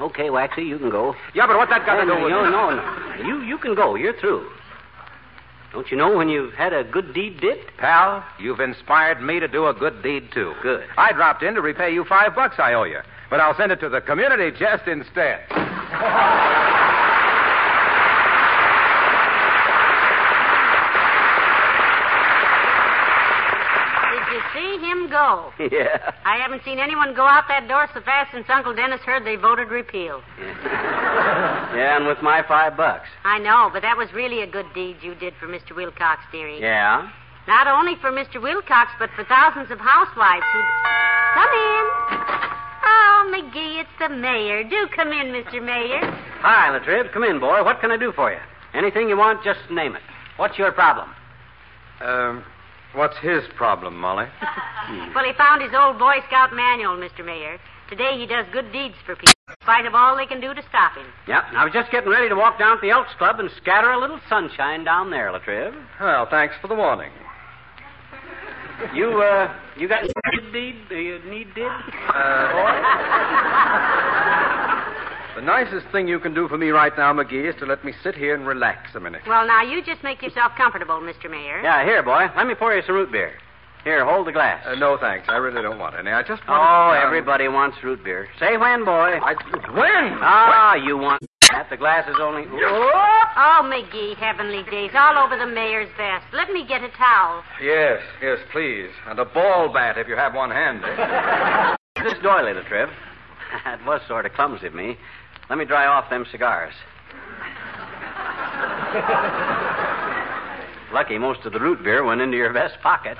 okay, 0.00 0.30
Waxy, 0.30 0.62
you 0.62 0.78
can 0.78 0.90
go. 0.90 1.14
Yeah, 1.34 1.46
but 1.46 1.56
what's 1.56 1.70
that 1.70 1.86
got 1.86 1.96
to 1.96 2.02
do 2.02 2.08
no, 2.08 2.22
with 2.22 2.30
no, 2.30 2.44
it? 2.44 2.50
no, 2.50 2.70
no. 2.70 3.26
You, 3.26 3.42
you 3.42 3.58
can 3.58 3.74
go. 3.74 3.94
You're 3.94 4.18
through. 4.18 4.48
Don't 5.72 5.88
you 5.90 5.96
know 5.96 6.16
when 6.16 6.28
you've 6.28 6.52
had 6.54 6.72
a 6.72 6.82
good 6.82 7.14
deed 7.14 7.40
did? 7.40 7.58
Pal, 7.78 8.24
you've 8.40 8.58
inspired 8.58 9.22
me 9.22 9.38
to 9.38 9.46
do 9.46 9.66
a 9.66 9.74
good 9.74 10.02
deed, 10.02 10.32
too. 10.32 10.54
Good. 10.62 10.84
I 10.98 11.12
dropped 11.12 11.44
in 11.44 11.54
to 11.54 11.60
repay 11.60 11.94
you 11.94 12.04
five 12.04 12.34
bucks 12.34 12.56
I 12.58 12.72
owe 12.72 12.82
you, 12.84 12.98
but 13.30 13.38
I'll 13.38 13.56
send 13.56 13.70
it 13.70 13.78
to 13.80 13.88
the 13.88 14.00
community 14.00 14.50
chest 14.58 14.88
instead. 14.88 15.46
Did 24.10 24.26
you 24.32 24.40
see 24.54 24.78
him? 25.38 25.70
Yeah. 25.72 26.12
I 26.24 26.36
haven't 26.36 26.64
seen 26.64 26.78
anyone 26.78 27.14
go 27.14 27.26
out 27.26 27.44
that 27.48 27.68
door 27.68 27.88
so 27.94 28.00
fast 28.00 28.32
since 28.32 28.46
Uncle 28.48 28.74
Dennis 28.74 29.00
heard 29.02 29.24
they 29.24 29.36
voted 29.36 29.68
repeal. 29.68 30.22
Yeah, 31.70 31.96
and 31.96 32.06
with 32.06 32.20
my 32.20 32.42
five 32.48 32.76
bucks. 32.76 33.06
I 33.24 33.38
know, 33.38 33.70
but 33.72 33.82
that 33.82 33.96
was 33.96 34.12
really 34.12 34.42
a 34.42 34.46
good 34.46 34.66
deed 34.74 34.96
you 35.02 35.14
did 35.14 35.34
for 35.38 35.46
Mr. 35.46 35.74
Wilcox, 35.74 36.22
dearie. 36.32 36.60
Yeah. 36.60 37.08
Not 37.46 37.66
only 37.68 37.94
for 38.00 38.10
Mr. 38.10 38.42
Wilcox, 38.42 38.90
but 38.98 39.08
for 39.14 39.24
thousands 39.24 39.70
of 39.70 39.78
housewives 39.78 40.44
who. 40.52 40.60
Come 41.34 41.52
in. 41.54 41.84
Oh, 42.82 43.32
McGee, 43.34 43.80
it's 43.80 43.90
the 44.00 44.08
mayor. 44.08 44.64
Do 44.64 44.88
come 44.94 45.12
in, 45.12 45.28
Mr. 45.28 45.62
Mayor. 45.62 46.00
Hi, 46.42 46.76
Latriv. 46.76 47.12
Come 47.12 47.24
in, 47.24 47.38
boy. 47.38 47.62
What 47.64 47.80
can 47.80 47.90
I 47.90 47.96
do 47.96 48.12
for 48.12 48.32
you? 48.32 48.38
Anything 48.74 49.08
you 49.08 49.16
want, 49.16 49.44
just 49.44 49.60
name 49.70 49.94
it. 49.94 50.02
What's 50.36 50.58
your 50.58 50.72
problem? 50.72 51.08
Um, 52.00 52.44
what's 52.94 53.16
his 53.18 53.42
problem, 53.56 53.96
Molly? 53.98 54.26
Well, 55.14 55.24
he 55.24 55.32
found 55.34 55.62
his 55.62 55.70
old 55.72 56.00
Boy 56.00 56.16
Scout 56.26 56.52
manual, 56.52 56.96
Mr. 56.96 57.24
Mayor. 57.24 57.60
Today 57.88 58.18
he 58.18 58.26
does 58.26 58.44
good 58.52 58.72
deeds 58.72 58.96
for 59.06 59.14
people, 59.14 59.34
in 59.48 59.54
spite 59.62 59.86
of 59.86 59.94
all 59.94 60.16
they 60.16 60.26
can 60.26 60.40
do 60.40 60.52
to 60.52 60.62
stop 60.68 60.96
him. 60.96 61.06
Yep. 61.28 61.44
I 61.54 61.64
was 61.64 61.72
just 61.72 61.92
getting 61.92 62.10
ready 62.10 62.28
to 62.28 62.34
walk 62.34 62.58
down 62.58 62.76
to 62.76 62.80
the 62.80 62.90
Elks 62.90 63.12
Club 63.18 63.38
and 63.38 63.48
scatter 63.60 63.90
a 63.90 64.00
little 64.00 64.18
sunshine 64.28 64.82
down 64.82 65.10
there, 65.10 65.30
Latriv. 65.30 65.74
Well, 66.00 66.26
thanks 66.28 66.56
for 66.60 66.66
the 66.66 66.74
warning. 66.74 67.12
You, 68.94 69.22
uh, 69.22 69.54
you 69.76 69.88
got 69.88 70.02
need 70.02 70.52
deed? 70.52 70.74
You 70.90 71.20
need 71.28 71.54
did? 71.54 71.70
The 75.36 75.42
nicest 75.42 75.86
thing 75.92 76.08
you 76.08 76.18
can 76.18 76.34
do 76.34 76.48
for 76.48 76.58
me 76.58 76.70
right 76.70 76.92
now, 76.96 77.12
McGee, 77.12 77.48
is 77.48 77.54
to 77.60 77.66
let 77.66 77.84
me 77.84 77.92
sit 78.02 78.14
here 78.14 78.34
and 78.34 78.46
relax 78.46 78.94
a 78.94 79.00
minute. 79.00 79.22
Well, 79.26 79.46
now 79.46 79.62
you 79.62 79.82
just 79.82 80.02
make 80.02 80.22
yourself 80.22 80.52
comfortable, 80.56 81.00
Mr. 81.00 81.30
Mayor. 81.30 81.62
Yeah, 81.62 81.84
here, 81.84 82.02
boy. 82.02 82.26
Let 82.36 82.46
me 82.46 82.54
pour 82.54 82.74
you 82.74 82.82
some 82.84 82.96
root 82.96 83.12
beer. 83.12 83.32
Here, 83.84 84.04
hold 84.04 84.26
the 84.26 84.32
glass. 84.32 84.62
Uh, 84.66 84.74
no, 84.74 84.98
thanks. 84.98 85.28
I 85.28 85.36
really 85.36 85.62
don't 85.62 85.78
want 85.78 85.94
any. 85.96 86.10
I 86.10 86.22
just 86.22 86.46
want 86.46 86.60
oh, 86.60 86.92
to... 86.92 87.00
everybody 87.00 87.48
wants 87.48 87.78
root 87.82 88.04
beer. 88.04 88.28
Say 88.38 88.56
when, 88.56 88.84
boy. 88.84 89.18
I... 89.22 89.34
When? 89.72 90.18
Ah, 90.20 90.74
you 90.74 90.98
want 90.98 91.22
that. 91.52 91.70
The 91.70 91.76
glass 91.76 92.08
is 92.08 92.16
only. 92.20 92.44
Oh, 92.46 93.60
McGee, 93.64 94.16
heavenly 94.16 94.64
days, 94.70 94.90
all 94.94 95.16
over 95.16 95.38
the 95.38 95.46
mayor's 95.46 95.88
vest. 95.96 96.26
Let 96.34 96.50
me 96.50 96.66
get 96.66 96.82
a 96.82 96.90
towel. 96.90 97.42
Yes, 97.62 98.02
yes, 98.20 98.38
please. 98.52 98.90
And 99.06 99.18
a 99.18 99.24
ball 99.24 99.72
bat 99.72 99.96
if 99.96 100.08
you 100.08 100.16
have 100.16 100.34
one 100.34 100.50
handy. 100.50 100.86
This 102.04 102.18
doily, 102.22 102.52
Latriv. 102.52 102.90
That 103.64 103.84
was 103.84 104.00
sort 104.06 104.26
of 104.26 104.32
clumsy 104.32 104.66
of 104.66 104.74
me. 104.74 104.96
Let 105.50 105.58
me 105.58 105.64
dry 105.64 105.86
off 105.86 106.08
them 106.08 106.24
cigars. 106.30 106.72
Lucky 110.92 111.18
most 111.18 111.44
of 111.44 111.52
the 111.52 111.58
root 111.58 111.82
beer 111.82 112.04
went 112.04 112.20
into 112.20 112.36
your 112.36 112.52
vest 112.52 112.76
pocket. 112.82 113.18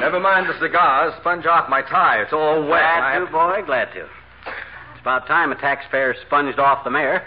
Never 0.00 0.20
mind 0.20 0.48
the 0.48 0.56
cigars. 0.60 1.12
Sponge 1.20 1.44
off 1.46 1.68
my 1.68 1.82
tie. 1.82 2.22
It's 2.22 2.32
all 2.32 2.62
wet. 2.62 2.80
Glad 2.80 3.18
to, 3.18 3.26
boy, 3.26 3.62
glad 3.66 3.92
to. 3.94 4.02
It's 4.02 5.00
about 5.00 5.26
time 5.26 5.50
a 5.50 5.56
taxpayer 5.56 6.14
sponged 6.26 6.60
off 6.60 6.84
the 6.84 6.90
mayor. 6.90 7.24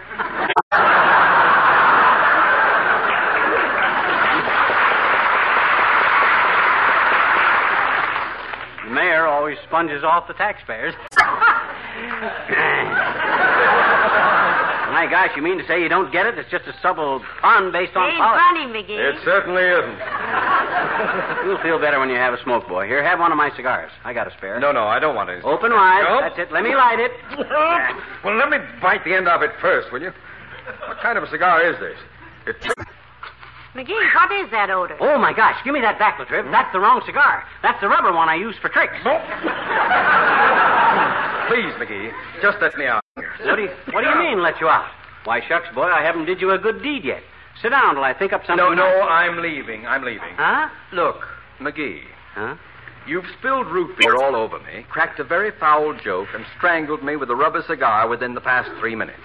Mayor 8.91 9.25
always 9.25 9.58
sponges 9.67 10.04
off 10.04 10.27
the 10.27 10.34
taxpayers. 10.34 10.93
My 14.91 15.08
gosh, 15.10 15.32
you 15.36 15.41
mean 15.41 15.58
to 15.58 15.65
say 15.65 15.82
you 15.82 15.88
don't 15.88 16.12
get 16.12 16.25
it? 16.27 16.38
It's 16.38 16.51
just 16.51 16.67
a 16.67 16.75
subtle 16.82 17.23
pun 17.41 17.71
based 17.71 17.95
on 17.95 18.10
Ain't 18.10 18.19
politics. 18.19 18.43
funny, 18.43 18.65
McGee. 18.69 18.99
It 18.99 19.15
certainly 19.23 19.63
isn't. 19.63 19.97
You'll 21.47 21.63
feel 21.63 21.80
better 21.80 21.97
when 21.99 22.10
you 22.10 22.17
have 22.17 22.34
a 22.34 22.43
smoke, 22.43 22.67
boy. 22.67 22.86
Here, 22.88 23.01
have 23.01 23.17
one 23.19 23.32
of 23.32 23.38
my 23.38 23.49
cigars. 23.56 23.91
I 24.04 24.13
got 24.13 24.27
a 24.27 24.32
spare. 24.38 24.60
No, 24.60 24.71
no, 24.71 24.84
I 24.86 24.99
don't 24.99 25.15
want 25.15 25.30
any. 25.30 25.41
Open 25.41 25.71
wide. 25.71 26.04
Nope. 26.04 26.21
That's 26.27 26.39
it. 26.47 26.54
Let 26.54 26.63
me 26.63 26.75
light 26.75 26.99
it. 26.99 27.12
well, 28.23 28.36
let 28.36 28.49
me 28.49 28.58
bite 28.82 29.04
the 29.06 29.15
end 29.15 29.27
of 29.27 29.41
it 29.41 29.51
first, 29.62 29.91
will 29.91 30.01
you? 30.01 30.12
What 30.88 30.99
kind 31.01 31.17
of 31.17 31.23
a 31.23 31.30
cigar 31.32 31.63
is 31.63 31.80
this? 31.80 31.97
It... 32.45 32.75
McGee, 33.75 34.13
what 34.15 34.31
is 34.43 34.51
that 34.51 34.69
odor? 34.69 34.97
Oh, 34.99 35.17
my 35.17 35.31
gosh. 35.34 35.55
Give 35.63 35.73
me 35.73 35.79
that 35.81 35.97
back, 35.97 36.17
Latriv. 36.19 36.49
That's 36.51 36.71
the 36.73 36.79
wrong 36.79 37.01
cigar. 37.05 37.43
That's 37.63 37.79
the 37.79 37.88
rubber 37.88 38.12
one 38.12 38.27
I 38.27 38.36
use 38.36 38.55
for 38.62 38.67
tricks. 38.69 38.93
Please, 41.47 41.73
McGee, 41.79 42.12
just 42.41 42.57
let 42.62 42.77
me 42.77 42.86
out. 42.86 43.01
What 43.15 43.55
do 43.55 43.62
you, 43.63 43.69
what 43.91 44.03
do 44.03 44.10
you 44.10 44.15
mean, 44.17 44.41
let 44.41 44.60
you 44.62 44.67
out? 44.67 44.89
Why, 45.25 45.41
shucks, 45.47 45.67
boy, 45.75 45.84
I 45.84 46.01
haven't 46.01 46.25
did 46.25 46.39
you 46.41 46.51
a 46.51 46.57
good 46.57 46.81
deed 46.81 47.03
yet. 47.03 47.21
Sit 47.62 47.69
down 47.69 47.95
till 47.95 48.03
I 48.03 48.13
think 48.13 48.31
up 48.34 48.41
something. 48.45 48.57
No, 48.65 48.73
no, 48.73 48.84
nice. 48.84 49.07
I'm 49.10 49.41
leaving. 49.41 49.86
I'm 49.86 50.03
leaving. 50.03 50.34
Huh? 50.38 50.69
Look, 50.93 51.17
McGee, 51.60 52.01
Huh? 52.34 52.55
you've 53.05 53.25
spilled 53.39 53.67
root 53.67 53.97
beer 53.99 54.15
all 54.15 54.36
over 54.36 54.60
me, 54.60 54.86
cracked 54.89 55.19
a 55.19 55.23
very 55.25 55.51
foul 55.60 55.93
joke, 56.01 56.29
and 56.34 56.45
strangled 56.57 57.03
me 57.03 57.17
with 57.17 57.29
a 57.29 57.36
rubber 57.36 57.62
cigar 57.67 58.07
within 58.07 58.34
the 58.34 58.41
past 58.41 58.69
three 58.79 58.95
minutes. 58.95 59.19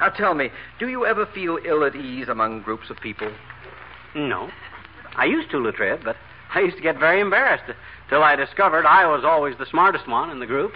Now 0.00 0.08
tell 0.08 0.34
me, 0.34 0.50
do 0.80 0.88
you 0.88 1.06
ever 1.06 1.26
feel 1.26 1.58
ill 1.64 1.84
at 1.84 1.94
ease 1.94 2.28
among 2.28 2.62
groups 2.62 2.90
of 2.90 2.96
people? 3.00 3.30
No. 4.14 4.50
I 5.16 5.24
used 5.26 5.50
to, 5.50 5.56
Latriv, 5.58 6.04
but 6.04 6.16
I 6.54 6.60
used 6.60 6.76
to 6.76 6.82
get 6.82 6.98
very 6.98 7.20
embarrassed 7.20 7.64
till 8.08 8.22
I 8.22 8.36
discovered 8.36 8.86
I 8.86 9.06
was 9.06 9.24
always 9.24 9.56
the 9.58 9.66
smartest 9.66 10.06
one 10.08 10.30
in 10.30 10.38
the 10.38 10.46
group. 10.46 10.72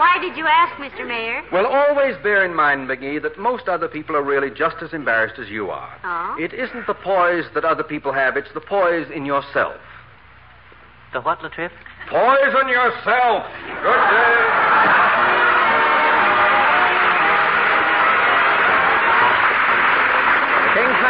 Why 0.00 0.18
did 0.20 0.36
you 0.36 0.46
ask, 0.46 0.74
Mr. 0.76 1.06
Mayor? 1.06 1.42
Well, 1.52 1.66
always 1.66 2.16
bear 2.22 2.44
in 2.44 2.54
mind, 2.54 2.88
McGee, 2.88 3.20
that 3.22 3.38
most 3.38 3.68
other 3.68 3.86
people 3.88 4.16
are 4.16 4.22
really 4.22 4.50
just 4.50 4.76
as 4.82 4.94
embarrassed 4.94 5.38
as 5.38 5.48
you 5.48 5.70
are. 5.70 5.94
Oh? 6.02 6.36
It 6.38 6.54
isn't 6.54 6.86
the 6.86 6.94
poise 6.94 7.44
that 7.54 7.64
other 7.66 7.82
people 7.82 8.12
have, 8.12 8.36
it's 8.36 8.52
the 8.54 8.60
poise 8.60 9.10
in 9.14 9.26
yourself. 9.26 9.76
the 11.12 11.20
what, 11.20 11.40
Latriv? 11.40 11.70
Poison 12.08 12.68
yourself. 12.68 13.46
Good 13.82 14.10
day. 14.10 14.69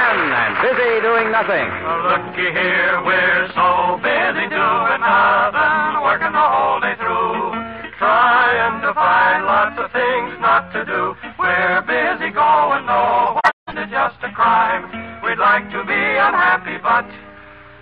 King's 0.01 0.33
Men 0.33 0.33
and 0.33 0.55
busy 0.65 0.93
doing 1.05 1.29
nothing. 1.31 1.69
Looky 2.09 2.49
here, 2.57 3.05
we're 3.05 3.49
so 3.53 4.01
busy 4.01 4.49
doing 4.49 5.01
nothing, 5.05 6.01
working 6.01 6.33
the 6.33 6.41
whole 6.41 6.81
day 6.81 6.97
through, 6.97 7.53
trying 8.01 8.81
to 8.81 8.95
find 8.95 9.45
lots 9.45 9.77
of 9.77 9.93
things 9.93 10.41
not 10.41 10.73
to 10.73 10.89
do. 10.89 11.13
We're 11.37 11.85
busy 11.85 12.33
going 12.33 12.87
nowhere, 12.89 13.53
it's 13.77 13.93
just 13.93 14.25
a 14.25 14.33
crime. 14.33 14.89
We'd 15.21 15.39
like 15.39 15.69
to 15.69 15.85
be 15.85 16.03
unhappy, 16.17 16.81
but 16.81 17.05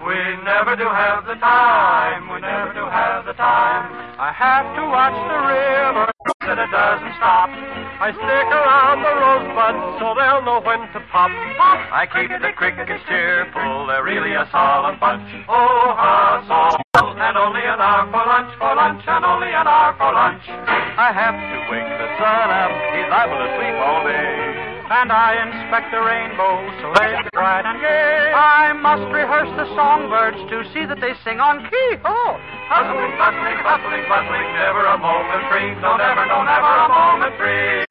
we 0.02 0.18
never 0.42 0.74
do 0.74 0.90
have 0.90 1.22
the 1.24 1.38
time. 1.38 2.34
We 2.34 2.40
never 2.40 2.74
do 2.74 2.82
have 2.82 3.26
the 3.26 3.34
time. 3.34 3.94
I 4.18 4.32
have 4.34 4.66
to 4.74 4.82
watch 4.90 5.14
the 5.14 5.38
river 5.46 6.07
that 6.48 6.56
it 6.56 6.72
doesn't 6.72 7.14
stop. 7.20 7.52
I 7.52 8.08
stick 8.08 8.48
around 8.48 9.04
the 9.04 9.12
rosebuds 9.20 10.00
so 10.00 10.16
they'll 10.16 10.40
know 10.48 10.64
when 10.64 10.80
to 10.96 11.00
pop. 11.12 11.28
Pop! 11.60 11.78
I 11.92 12.08
keep 12.08 12.32
the 12.32 12.56
crickets 12.56 13.04
cheerful. 13.04 13.84
They're 13.84 14.00
really 14.00 14.32
a 14.32 14.48
solemn 14.48 14.96
bunch. 14.96 15.28
Oh, 15.44 15.92
hustle! 15.92 16.80
And 16.96 17.36
only 17.36 17.60
an 17.60 17.76
hour 17.76 18.08
for 18.08 18.24
lunch, 18.24 18.50
for 18.56 18.72
lunch, 18.72 19.04
and 19.04 19.24
only 19.28 19.52
an 19.52 19.68
hour 19.68 19.92
for 20.00 20.08
lunch. 20.08 20.40
I 20.48 21.12
have 21.12 21.36
to 21.36 21.58
wake 21.68 21.90
the 22.00 22.08
sun 22.16 22.48
up. 22.48 22.72
He's 22.96 23.08
liable 23.12 23.38
to 23.44 23.48
sleep 23.52 23.76
all 23.84 24.00
day. 24.08 24.47
And 24.88 25.12
I 25.12 25.36
inspect 25.36 25.92
the 25.92 26.00
rainbow 26.00 26.64
so 26.80 26.96
they 26.96 27.12
be 27.20 27.28
bright 27.36 27.68
and 27.68 27.76
gay. 27.76 28.32
I 28.32 28.72
must 28.72 29.04
rehearse 29.12 29.52
the 29.60 29.68
songbirds 29.76 30.40
to 30.48 30.64
see 30.72 30.88
that 30.88 30.96
they 31.04 31.12
sing 31.28 31.44
on 31.44 31.60
key. 31.68 31.90
Oh, 32.08 32.40
hustling, 32.72 33.12
bustling, 33.20 33.60
bustling, 33.60 34.04
bustling, 34.08 34.48
never 34.56 34.88
a 34.88 34.96
moment 34.96 35.44
free. 35.52 35.76
No, 35.84 36.00
never, 36.00 36.24
no, 36.24 36.40
never 36.40 36.72
a 36.72 36.88
moment 36.88 37.36
free. 37.36 37.84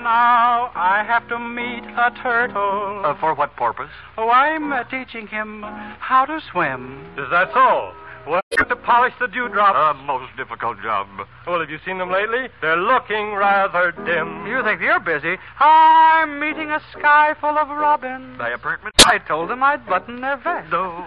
Now 0.00 0.72
I 0.72 1.04
have 1.04 1.28
to 1.28 1.38
meet 1.38 1.84
a 1.84 2.08
turtle. 2.24 3.04
Uh, 3.04 3.12
for 3.20 3.34
what 3.34 3.56
purpose? 3.56 3.92
Oh, 4.16 4.30
I'm 4.30 4.72
uh, 4.72 4.84
teaching 4.84 5.26
him 5.26 5.60
how 6.00 6.24
to 6.24 6.40
swim. 6.50 7.04
Is 7.20 7.28
that 7.28 7.52
so? 7.52 7.92
What? 8.26 8.44
To 8.56 8.76
polish 8.76 9.12
the 9.20 9.28
dewdrops. 9.28 9.76
A 9.76 9.92
ah, 9.92 9.92
most 9.92 10.34
difficult 10.36 10.80
job. 10.82 11.06
Well, 11.46 11.60
have 11.60 11.68
you 11.68 11.78
seen 11.84 11.98
them 11.98 12.10
lately? 12.10 12.48
They're 12.62 12.80
looking 12.80 13.34
rather 13.34 13.92
dim. 13.92 14.46
You 14.46 14.62
think 14.64 14.80
you're 14.80 15.00
busy? 15.00 15.36
I'm 15.60 16.40
meeting 16.40 16.70
a 16.70 16.80
sky 16.96 17.34
full 17.40 17.58
of 17.58 17.68
robins. 17.68 18.38
Thy 18.38 18.50
appointment? 18.50 18.94
I 19.04 19.18
told 19.18 19.50
them 19.50 19.62
I'd 19.62 19.84
button 19.86 20.22
their 20.22 20.38
vests. 20.38 20.72
No. 20.72 21.04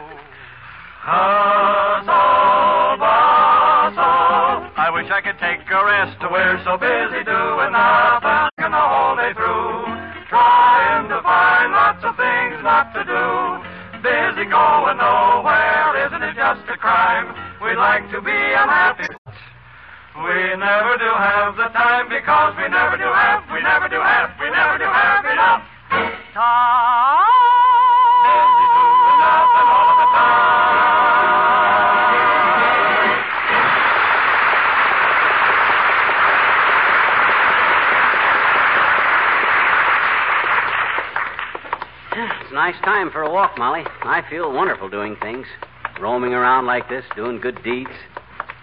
Ah, 1.10 2.04
Hustle, 2.06 3.00
bustle. 3.02 4.70
I 4.78 4.90
wish 4.94 5.10
I 5.10 5.22
could 5.22 5.40
take 5.40 5.66
a 5.66 5.82
rest. 5.82 6.22
We're 6.30 6.62
so 6.62 6.78
busy 6.78 7.24
doing 7.26 7.72
nothing 7.74 8.70
the 8.70 8.86
whole 8.86 9.16
day 9.18 9.34
through, 9.34 9.88
trying 10.30 11.10
to 11.10 11.18
find 11.24 11.72
lots 11.74 12.04
of 12.06 12.14
things 12.14 12.62
not 12.62 12.94
to 12.94 13.02
do. 13.02 13.67
Busy 14.02 14.46
going 14.46 14.98
nowhere, 14.98 16.06
isn't 16.06 16.22
it 16.22 16.36
just 16.36 16.62
a 16.70 16.78
crime? 16.78 17.34
We'd 17.64 17.78
like 17.78 18.06
to 18.12 18.22
be 18.22 18.32
unhappy. 18.32 19.10
We 20.22 20.56
never 20.58 20.98
do 20.98 21.12
have 21.18 21.58
the 21.58 21.70
time 21.74 22.08
because 22.10 22.54
we 22.58 22.70
never 22.70 22.98
do 22.98 23.10
have, 23.10 23.44
we 23.52 23.62
never 23.62 23.90
do 23.90 23.98
have, 23.98 24.30
we 24.40 24.50
never 24.50 24.78
do 24.78 24.86
have 24.86 25.26
enough. 25.26 25.64
Tom. 26.34 27.07
Nice 42.68 42.84
time 42.84 43.10
for 43.10 43.22
a 43.22 43.32
walk, 43.32 43.58
Molly. 43.58 43.84
I 44.04 44.22
feel 44.30 44.52
wonderful 44.52 44.90
doing 44.90 45.16
things. 45.22 45.48
Roaming 46.02 46.34
around 46.34 46.66
like 46.66 46.90
this, 46.90 47.06
doing 47.16 47.40
good 47.40 47.64
deeds. 47.64 47.96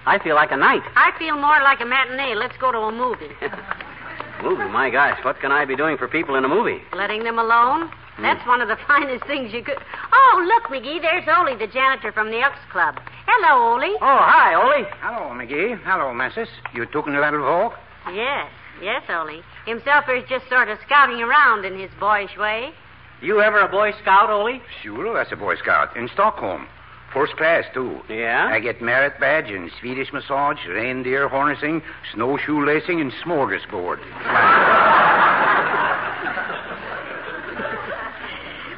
I 0.05 0.19
feel 0.19 0.35
like 0.35 0.53
a 0.53 0.59
knight. 0.59 0.83
I 0.95 1.13
feel 1.19 1.37
more 1.37 1.57
like 1.65 1.81
a 1.81 1.87
matinee. 1.87 2.35
Let's 2.35 2.57
go 2.59 2.71
to 2.71 2.79
a 2.79 2.93
movie. 2.93 3.33
Movie, 4.43 4.69
my 4.69 4.91
gosh, 4.91 5.25
what 5.25 5.41
can 5.41 5.53
I 5.53 5.65
be 5.65 5.75
doing 5.75 5.97
for 5.97 6.07
people 6.07 6.35
in 6.35 6.45
a 6.45 6.49
movie? 6.49 6.83
Letting 6.93 7.25
them 7.25 7.39
alone? 7.39 7.89
Hmm. 8.17 8.23
That's 8.23 8.47
one 8.47 8.61
of 8.61 8.69
the 8.69 8.77
finest 8.87 9.25
things 9.25 9.55
you 9.55 9.63
could. 9.63 9.79
Oh, 10.13 10.45
look, 10.45 10.65
McGee, 10.65 11.01
there's 11.01 11.25
Ole, 11.27 11.57
the 11.57 11.73
janitor 11.73 12.13
from 12.13 12.31
the 12.31 12.41
Elks 12.41 12.59
Club. 12.71 13.01
Hello, 13.27 13.73
Ole. 13.73 13.97
Oh, 14.03 14.21
hi, 14.21 14.53
Ole. 14.55 14.85
Hello, 15.01 15.31
McGee. 15.33 15.81
Hello, 15.83 16.13
missus. 16.13 16.49
You 16.75 16.85
took 16.85 17.07
a 17.07 17.11
little 17.11 17.41
walk? 17.41 17.79
Yes, 18.13 18.51
yes, 18.83 19.03
Ole. 19.09 19.41
Himself 19.65 20.05
is 20.11 20.29
just 20.29 20.47
sort 20.51 20.69
of 20.69 20.77
scouting 20.85 21.23
around 21.23 21.65
in 21.65 21.79
his 21.79 21.91
boyish 21.99 22.37
way. 22.37 22.75
You 23.23 23.41
ever 23.41 23.61
a 23.61 23.69
Boy 23.69 23.93
Scout, 24.03 24.31
Ole? 24.31 24.61
Sure, 24.83 25.15
that's 25.15 25.33
a 25.33 25.37
Boy 25.37 25.57
Scout. 25.57 25.97
In 25.97 26.09
Stockholm. 26.13 26.67
First 27.13 27.37
class, 27.37 27.65
too. 27.73 28.01
Yeah? 28.09 28.49
I 28.51 28.59
get 28.59 28.83
merit 28.83 29.21
badge 29.21 29.49
and 29.49 29.71
Swedish 29.81 30.13
massage, 30.13 30.59
reindeer 30.69 31.29
harnessing, 31.29 31.81
snowshoe 32.13 32.67
lacing, 32.67 33.01
and 33.01 33.13
smorgasbord. 33.25 34.01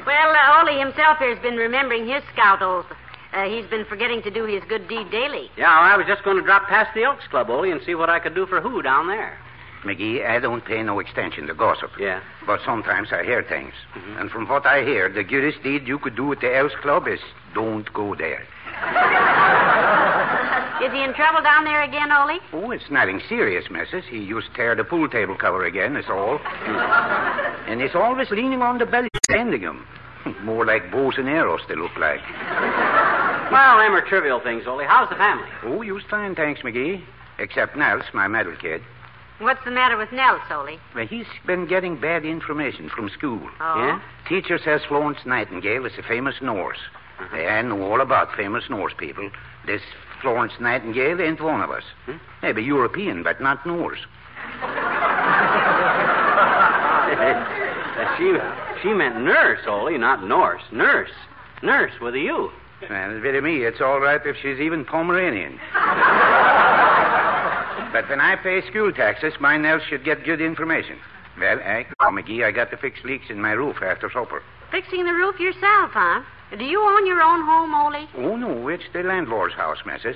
Well, 0.05 0.31
uh, 0.31 0.61
Ole 0.61 0.79
himself 0.79 1.17
here 1.17 1.33
has 1.33 1.41
been 1.41 1.57
remembering 1.57 2.07
his 2.07 2.23
scout 2.31 2.61
oath. 2.61 2.85
Uh, 3.33 3.43
he's 3.49 3.65
been 3.65 3.85
forgetting 3.85 4.21
to 4.21 4.31
do 4.31 4.45
his 4.45 4.63
good 4.69 4.87
deed 4.87 5.11
daily. 5.11 5.49
Yeah, 5.57 5.67
I 5.69 5.97
was 5.97 6.05
just 6.07 6.23
going 6.23 6.37
to 6.37 6.43
drop 6.43 6.67
past 6.67 6.93
the 6.95 7.03
Elks 7.03 7.27
Club, 7.27 7.49
Ole, 7.49 7.71
and 7.71 7.81
see 7.85 7.95
what 7.95 8.09
I 8.09 8.19
could 8.19 8.33
do 8.33 8.45
for 8.45 8.61
who 8.61 8.81
down 8.81 9.07
there. 9.07 9.37
McGee, 9.83 10.25
I 10.27 10.39
don't 10.39 10.65
pay 10.65 10.81
no 10.83 10.99
extension 10.99 11.47
to 11.47 11.53
gossip. 11.53 11.91
Yeah. 11.99 12.21
But 12.45 12.59
sometimes 12.65 13.09
I 13.11 13.23
hear 13.23 13.43
things. 13.43 13.73
Mm-hmm. 13.95 14.17
And 14.19 14.31
from 14.31 14.47
what 14.47 14.65
I 14.65 14.83
hear, 14.83 15.09
the 15.09 15.23
greatest 15.23 15.63
deed 15.63 15.87
you 15.87 15.99
could 15.99 16.15
do 16.15 16.31
at 16.31 16.41
the 16.41 16.55
Elks 16.55 16.75
Club 16.81 17.07
is 17.07 17.19
don't 17.53 17.91
go 17.93 18.15
there. 18.15 18.43
Is 20.83 20.93
he 20.93 21.03
in 21.03 21.13
trouble 21.15 21.41
down 21.41 21.63
there 21.63 21.81
again, 21.81 22.11
Ole? 22.11 22.39
Oh, 22.53 22.69
it's 22.69 22.89
nothing 22.91 23.19
serious, 23.27 23.65
missus. 23.71 24.05
He 24.07 24.19
used 24.19 24.49
to 24.49 24.53
tear 24.53 24.75
the 24.75 24.83
pool 24.83 25.09
table 25.09 25.35
cover 25.35 25.65
again, 25.65 25.95
that's 25.95 26.07
all. 26.07 26.39
and 27.67 27.81
he's 27.81 27.95
always 27.95 28.29
leaning 28.29 28.61
on 28.61 28.77
the 28.77 28.85
belly, 28.85 29.09
bending 29.27 29.61
him. 29.61 29.87
More 30.43 30.65
like 30.65 30.91
bows 30.91 31.15
and 31.17 31.27
arrows, 31.27 31.61
they 31.67 31.75
look 31.75 31.95
like. 31.97 32.21
Well, 33.51 33.77
them 33.79 33.95
are 33.95 34.05
trivial 34.07 34.39
things, 34.39 34.67
Ole. 34.67 34.83
How's 34.85 35.09
the 35.09 35.15
family? 35.15 35.47
Oh, 35.63 35.81
you's 35.81 36.03
fine, 36.09 36.35
thanks, 36.35 36.61
McGee. 36.61 37.03
Except 37.39 37.75
Nels, 37.75 38.03
my 38.13 38.27
middle 38.27 38.55
kid. 38.55 38.83
What's 39.39 39.63
the 39.65 39.71
matter 39.71 39.97
with 39.97 40.11
Nell, 40.11 40.39
Ole? 40.51 40.79
Well, 40.95 41.07
he's 41.07 41.27
been 41.45 41.67
getting 41.67 41.99
bad 41.99 42.25
information 42.25 42.89
from 42.89 43.09
school. 43.09 43.41
Oh? 43.59 43.77
Yeah? 43.77 44.01
Teacher 44.27 44.59
says 44.63 44.81
Florence 44.87 45.19
Nightingale 45.25 45.85
is 45.85 45.93
a 45.97 46.03
famous 46.03 46.35
Norse. 46.41 46.79
Uh-huh. 47.19 47.37
I 47.37 47.61
know 47.61 47.81
all 47.83 48.01
about 48.01 48.35
famous 48.35 48.63
Norse 48.69 48.93
people. 48.97 49.29
This 49.65 49.81
Florence 50.21 50.53
Nightingale 50.59 51.21
ain't 51.21 51.41
one 51.41 51.61
of 51.61 51.69
us. 51.69 51.83
Hmm? 52.05 52.17
Maybe 52.41 52.63
European, 52.63 53.23
but 53.23 53.41
not 53.41 53.65
Norse. 53.65 53.99
She, 58.17 58.33
she 58.81 58.93
meant 58.93 59.21
nurse, 59.21 59.59
Ole, 59.67 59.97
not 59.97 60.23
Norse. 60.23 60.61
Nurse. 60.71 61.11
Nurse 61.61 61.91
with 62.01 62.15
a 62.15 62.19
U. 62.19 62.51
Well, 62.89 63.19
very 63.19 63.41
me, 63.41 63.63
it's 63.63 63.81
all 63.81 63.99
right 63.99 64.21
if 64.25 64.37
she's 64.41 64.59
even 64.59 64.85
Pomeranian. 64.85 65.59
but 67.97 68.09
when 68.09 68.21
I 68.21 68.35
pay 68.35 68.61
school 68.69 68.91
taxes, 68.91 69.33
my 69.39 69.57
Nels 69.57 69.81
should 69.89 70.05
get 70.05 70.23
good 70.23 70.39
information. 70.39 70.99
Well, 71.39 71.57
I, 71.57 71.83
oh, 71.99 72.11
McGee, 72.11 72.45
I 72.45 72.51
got 72.51 72.69
to 72.69 72.77
fix 72.77 72.99
leaks 73.03 73.25
in 73.29 73.41
my 73.41 73.53
roof 73.53 73.77
after 73.81 74.07
supper. 74.13 74.43
Fixing 74.69 75.03
the 75.03 75.13
roof 75.13 75.39
yourself, 75.39 75.89
huh? 75.93 76.21
Do 76.55 76.63
you 76.63 76.79
own 76.79 77.07
your 77.07 77.23
own 77.23 77.43
home, 77.43 77.73
Ole? 77.73 78.07
Oh, 78.17 78.35
no, 78.35 78.67
it's 78.67 78.83
the 78.93 79.01
landlord's 79.01 79.55
house, 79.55 79.79
missus. 79.83 80.15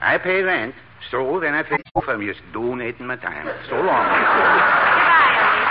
I 0.00 0.18
pay 0.18 0.42
rent, 0.42 0.74
so 1.12 1.38
then 1.38 1.54
I 1.54 1.62
fix 1.62 1.84
roof. 1.94 2.06
I'm 2.08 2.26
just 2.26 2.40
donating 2.52 3.06
my 3.06 3.14
time. 3.14 3.46
So 3.70 3.76
long. 3.76 3.86
Goodbye, 4.98 5.38
Ole. 5.38 5.62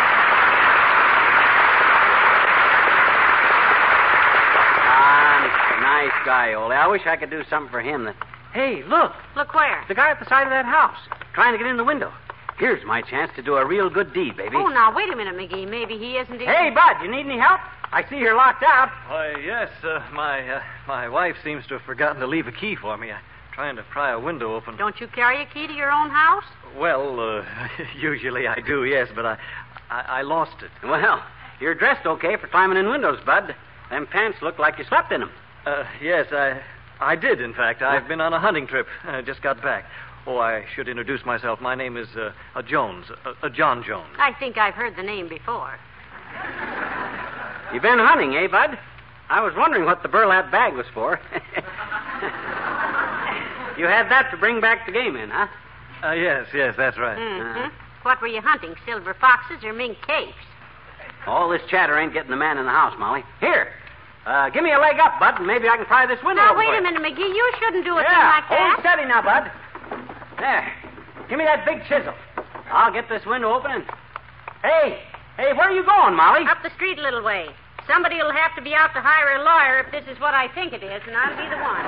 Ah, 4.88 5.80
nice 5.82 6.26
guy, 6.26 6.54
Ole. 6.54 6.72
I 6.72 6.88
wish 6.88 7.02
I 7.06 7.18
could 7.18 7.30
do 7.30 7.44
something 7.50 7.70
for 7.70 7.82
him. 7.82 8.06
That... 8.06 8.16
Hey, 8.54 8.84
look. 8.84 9.14
Look 9.36 9.54
where? 9.54 9.84
The 9.88 9.96
guy 9.96 10.12
at 10.12 10.20
the 10.20 10.26
side 10.28 10.44
of 10.44 10.50
that 10.50 10.66
house, 10.66 10.98
trying 11.34 11.54
to 11.54 11.58
get 11.58 11.68
in 11.68 11.78
the 11.78 11.84
window. 11.84 12.12
Here's 12.58 12.86
my 12.86 13.02
chance 13.02 13.32
to 13.36 13.42
do 13.42 13.56
a 13.56 13.66
real 13.66 13.90
good 13.90 14.14
deed, 14.14 14.38
baby. 14.38 14.56
Oh, 14.56 14.68
now, 14.68 14.94
wait 14.96 15.12
a 15.12 15.16
minute, 15.16 15.36
McGee. 15.36 15.68
Maybe 15.68 15.98
he 15.98 16.18
isn't 16.18 16.36
even... 16.36 16.48
Hey, 16.48 16.70
Bud, 16.70 17.02
you 17.02 17.10
need 17.10 17.26
any 17.26 17.40
help? 17.40 17.60
I 17.94 18.08
see 18.10 18.18
you're 18.18 18.36
locked 18.36 18.64
out. 18.64 18.90
Why, 19.08 19.36
yes, 19.44 19.70
uh, 19.84 20.02
my 20.14 20.48
uh, 20.48 20.62
my 20.88 21.10
wife 21.10 21.36
seems 21.44 21.68
to 21.68 21.74
have 21.74 21.82
forgotten 21.82 22.22
to 22.22 22.28
leave 22.28 22.48
a 22.48 22.52
key 22.52 22.76
for 22.76 22.96
me. 22.98 23.12
I'm 23.12 23.20
trying 23.52 23.76
to 23.76 23.84
pry 23.84 24.12
a 24.12 24.20
window 24.20 24.56
open. 24.56 24.78
Don't 24.78 25.02
you 25.02 25.08
carry 25.08 25.42
a 25.42 25.46
key 25.46 25.68
to 25.68 25.74
your 25.74 25.92
own 25.92 26.10
house? 26.10 26.46
Well, 26.78 27.20
uh, 27.20 27.46
usually 28.00 28.48
I 28.48 28.62
do, 28.62 28.86
yes, 28.86 29.10
but 29.14 29.26
I, 29.26 29.38
I 29.90 30.02
I 30.02 30.22
lost 30.22 30.64
it. 30.64 30.72
Well, 30.88 31.22
you're 31.60 31.76
dressed 31.76 32.06
okay 32.06 32.38
for 32.38 32.48
climbing 32.48 32.78
in 32.78 32.90
windows, 32.90 33.20
Bud. 33.26 33.54
Them 33.90 34.08
pants 34.08 34.38
look 34.42 34.58
like 34.58 34.78
you 34.78 34.86
slept 34.86 35.12
in 35.12 35.20
them. 35.20 35.32
Uh, 35.66 35.84
yes, 36.02 36.28
I 36.32 36.62
I 37.02 37.16
did. 37.16 37.42
In 37.42 37.54
fact, 37.54 37.82
I've 37.82 38.08
been 38.08 38.22
on 38.22 38.32
a 38.32 38.40
hunting 38.40 38.68
trip. 38.68 38.88
I 39.04 39.22
just 39.22 39.42
got 39.42 39.62
back. 39.62 39.86
Oh, 40.28 40.38
I 40.38 40.66
should 40.76 40.88
introduce 40.88 41.26
myself. 41.26 41.60
My 41.60 41.74
name 41.74 41.98
is 41.98 42.08
uh, 42.16 42.32
uh, 42.56 42.62
Jones, 42.62 43.08
uh, 43.26 43.34
uh, 43.42 43.50
John 43.50 43.84
Jones. 43.84 44.16
I 44.20 44.34
think 44.40 44.58
I've 44.58 44.76
heard 44.76 44.96
the 44.96 45.02
name 45.02 45.28
before. 45.28 45.80
You've 47.74 47.82
been 47.82 47.98
hunting, 47.98 48.36
eh, 48.36 48.48
Bud? 48.48 48.78
I 49.30 49.42
was 49.42 49.54
wondering 49.58 49.86
what 49.86 50.04
the 50.04 50.10
burlap 50.10 50.52
bag 50.52 50.76
was 50.76 50.86
for. 50.94 51.20
you 53.78 53.86
had 53.86 54.10
that 54.12 54.30
to 54.30 54.38
bring 54.38 54.62
back 54.62 54.86
the 54.86 54.92
game 54.92 55.16
in, 55.16 55.32
huh? 55.32 55.48
Uh, 56.04 56.12
yes, 56.12 56.48
yes, 56.54 56.76
that's 56.78 56.98
right. 57.00 57.18
Mm-hmm. 57.18 57.74
What 58.04 58.22
were 58.22 58.28
you 58.28 58.42
hunting, 58.42 58.76
silver 58.86 59.16
foxes 59.20 59.64
or 59.64 59.74
mink 59.74 59.98
capes? 60.06 60.34
All 61.26 61.50
this 61.50 61.62
chatter 61.70 61.98
ain't 61.98 62.14
getting 62.14 62.32
the 62.32 62.38
man 62.38 62.58
in 62.58 62.66
the 62.66 62.72
house, 62.72 62.94
Molly. 63.00 63.24
Here, 63.40 63.72
uh, 64.26 64.50
give 64.50 64.64
me 64.64 64.72
a 64.72 64.80
leg 64.80 65.00
up, 65.00 65.20
Bud, 65.20 65.38
and 65.40 65.48
maybe 65.48 65.68
I 65.68 65.78
can 65.78 65.86
pry 65.86 66.06
this 66.06 66.22
window 66.24 66.42
open. 66.44 66.46
Now, 66.46 66.52
open 66.54 66.60
wait 66.62 66.68
for 66.70 66.74
a 66.74 66.78
you. 66.78 66.84
minute, 67.00 67.02
McGee. 67.02 67.34
You 67.34 67.52
shouldn't 67.60 67.86
do 67.86 67.98
a 67.98 68.02
thing 68.06 68.12
Yeah, 68.12 68.30
like 68.38 68.44
hold 68.46 68.60
that. 68.60 68.80
steady 68.82 69.06
now, 69.10 69.22
Bud. 69.22 69.50
There. 70.40 70.66
Give 71.30 71.38
me 71.38 71.46
that 71.46 71.66
big 71.66 71.84
chisel. 71.90 72.14
I'll 72.72 72.92
get 72.94 73.10
this 73.10 73.26
window 73.26 73.54
open 73.54 73.72
and... 73.72 73.84
Hey, 74.62 75.00
hey, 75.38 75.54
where 75.54 75.70
are 75.70 75.76
you 75.76 75.84
going, 75.86 76.16
Molly? 76.16 76.46
Up 76.48 76.62
the 76.64 76.70
street 76.76 77.00
a 77.00 77.02
little 77.02 77.24
way. 77.24 77.48
Somebody 77.90 78.18
will 78.22 78.32
have 78.32 78.54
to 78.56 78.62
be 78.62 78.76
out 78.78 78.94
to 78.94 79.02
hire 79.02 79.36
a 79.36 79.42
lawyer 79.44 79.80
if 79.82 79.90
this 79.92 80.06
is 80.08 80.20
what 80.22 80.34
I 80.36 80.48
think 80.54 80.72
it 80.72 80.84
is, 80.86 81.02
and 81.08 81.18
I'll 81.18 81.36
be 81.36 81.50
the 81.50 81.58
one. 81.58 81.82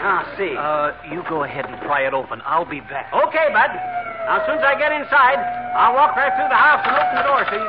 I'll 0.00 0.36
see. 0.38 0.54
Uh, 0.56 0.92
you 1.12 1.24
go 1.28 1.42
ahead 1.42 1.66
and 1.66 1.76
pry 1.82 2.02
it 2.06 2.14
open. 2.14 2.40
I'll 2.46 2.64
be 2.64 2.78
back. 2.80 3.12
Okay, 3.12 3.48
Bud. 3.52 3.70
Now, 4.30 4.38
as 4.40 4.46
soon 4.46 4.58
as 4.58 4.64
I 4.64 4.78
get 4.78 4.92
inside, 4.92 5.38
I'll 5.74 5.94
walk 5.94 6.14
right 6.14 6.32
through 6.38 6.48
the 6.48 6.54
house 6.54 6.86
and 6.86 6.94
open 6.94 7.16
the 7.18 7.24
door 7.26 7.44
so 7.50 7.54
you... 7.58 7.66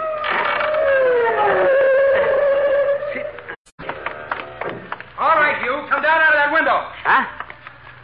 you. 5.64 5.74
Come 5.90 6.02
down 6.02 6.20
out 6.22 6.34
of 6.34 6.40
that 6.40 6.52
window. 6.54 6.78
Huh? 7.06 7.24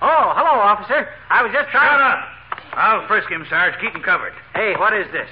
Oh, 0.02 0.34
hello, 0.38 0.62
officer. 0.62 1.10
I 1.30 1.42
was 1.42 1.52
just 1.52 1.70
trying... 1.70 1.90
Shut 1.90 2.02
up. 2.02 2.22
I'll 2.78 3.08
frisk 3.08 3.30
him, 3.30 3.46
Sarge. 3.50 3.74
Keep 3.82 3.96
him 3.98 4.04
covered. 4.04 4.34
Hey, 4.54 4.76
what 4.78 4.94
is 4.94 5.10
this? 5.12 5.30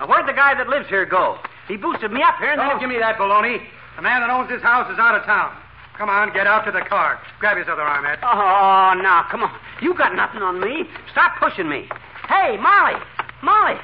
Now, 0.00 0.08
where'd 0.08 0.26
the 0.26 0.32
guy 0.32 0.54
that 0.56 0.68
lives 0.68 0.88
here 0.88 1.04
go? 1.04 1.36
He 1.68 1.76
boosted 1.76 2.10
me 2.10 2.22
up 2.22 2.40
here 2.40 2.50
and 2.50 2.58
Don't 2.58 2.80
then... 2.80 2.80
give 2.80 2.88
me 2.88 2.98
that 2.98 3.18
baloney. 3.18 3.60
The 3.96 4.02
man 4.02 4.20
that 4.24 4.30
owns 4.30 4.48
this 4.48 4.62
house 4.62 4.90
is 4.90 4.98
out 4.98 5.14
of 5.14 5.24
town. 5.24 5.52
Come 5.98 6.08
on, 6.08 6.32
get 6.32 6.46
out 6.46 6.64
to 6.64 6.72
the 6.72 6.80
car. 6.86 7.20
Grab 7.40 7.58
his 7.58 7.66
other 7.68 7.82
arm, 7.82 8.06
Ed. 8.06 8.20
Oh, 8.22 8.94
now, 9.02 9.26
come 9.30 9.42
on. 9.42 9.52
You 9.82 9.92
got 9.94 10.14
nothing 10.14 10.40
on 10.40 10.60
me. 10.60 10.88
Stop 11.10 11.36
pushing 11.42 11.68
me. 11.68 11.88
Hey, 12.28 12.56
Molly. 12.56 12.96
Molly. 13.42 13.76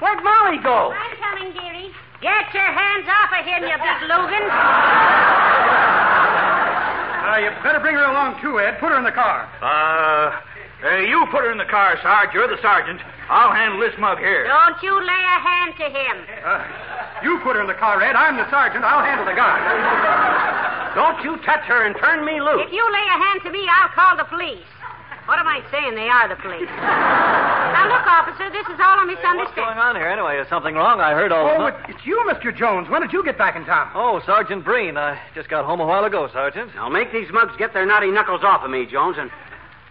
Where'd 0.00 0.22
Molly 0.22 0.62
go? 0.62 0.94
I'm 0.94 1.16
coming, 1.18 1.52
dearie. 1.52 1.90
Get 2.22 2.54
your 2.54 2.70
hands 2.70 3.06
off 3.10 3.30
of 3.34 3.44
him, 3.44 3.62
you 3.66 3.76
big 3.76 4.08
Logan. 4.08 6.04
Uh, 7.28 7.36
you 7.36 7.50
better 7.62 7.80
bring 7.80 7.94
her 7.94 8.08
along, 8.08 8.40
too, 8.40 8.56
Ed. 8.58 8.80
Put 8.80 8.88
her 8.88 8.96
in 8.96 9.04
the 9.04 9.12
car. 9.12 9.44
Uh, 9.60 10.32
uh, 10.80 10.96
you 11.04 11.26
put 11.30 11.44
her 11.44 11.52
in 11.52 11.58
the 11.58 11.68
car, 11.68 11.98
Sarge. 12.00 12.32
You're 12.32 12.48
the 12.48 12.56
sergeant. 12.62 13.04
I'll 13.28 13.52
handle 13.52 13.78
this 13.80 13.92
mug 14.00 14.16
here. 14.16 14.48
Don't 14.48 14.80
you 14.80 14.96
lay 14.96 15.24
a 15.28 15.38
hand 15.44 15.76
to 15.76 15.86
him. 15.92 16.16
Uh, 16.40 16.64
you 17.22 17.36
put 17.44 17.56
her 17.56 17.60
in 17.60 17.68
the 17.68 17.76
car, 17.76 18.00
Ed. 18.00 18.16
I'm 18.16 18.40
the 18.40 18.48
sergeant. 18.48 18.80
I'll 18.80 19.04
handle 19.04 19.26
the 19.28 19.36
gun. 19.36 19.60
Don't 20.96 21.20
you 21.22 21.36
touch 21.44 21.68
her 21.68 21.84
and 21.84 21.94
turn 22.00 22.24
me 22.24 22.40
loose. 22.40 22.64
If 22.64 22.72
you 22.72 22.80
lay 22.80 23.06
a 23.12 23.18
hand 23.20 23.40
to 23.44 23.50
me, 23.52 23.68
I'll 23.68 23.92
call 23.92 24.16
the 24.16 24.24
police. 24.24 24.64
What 25.28 25.38
am 25.38 25.46
I 25.46 25.60
saying? 25.70 25.94
They 25.94 26.08
are 26.08 26.26
the 26.28 26.36
police. 26.40 26.68
Now, 27.68 27.86
look, 27.94 28.06
officer, 28.08 28.50
this 28.50 28.66
is 28.66 28.80
all 28.82 28.98
a 28.98 29.06
misunderstanding. 29.06 29.38
What's 29.44 29.54
going 29.54 29.78
on 29.78 29.94
here 29.94 30.08
anyway? 30.08 30.38
Is 30.40 30.48
something 30.48 30.74
wrong? 30.74 30.98
I 31.00 31.12
heard 31.12 31.30
all 31.30 31.46
Oh, 31.46 31.58
the. 31.62 31.66
it- 31.68 31.94
it's 31.94 32.04
you, 32.04 32.16
Mr. 32.26 32.50
Jones. 32.50 32.88
When 32.88 33.02
did 33.02 33.12
you 33.12 33.22
get 33.22 33.38
back 33.38 33.54
in 33.54 33.64
town? 33.66 33.92
Oh, 33.94 34.20
Sergeant 34.26 34.64
Breen. 34.64 34.96
I 34.96 35.20
just 35.34 35.48
got 35.48 35.64
home 35.64 35.78
a 35.78 35.86
while 35.86 36.02
ago, 36.04 36.26
Sergeant. 36.32 36.74
Now 36.74 36.88
make 36.88 37.12
these 37.12 37.28
mugs 37.30 37.52
get 37.56 37.72
their 37.74 37.86
naughty 37.86 38.10
knuckles 38.10 38.42
off 38.42 38.64
of 38.64 38.70
me, 38.70 38.86
Jones, 38.86 39.16
and. 39.18 39.30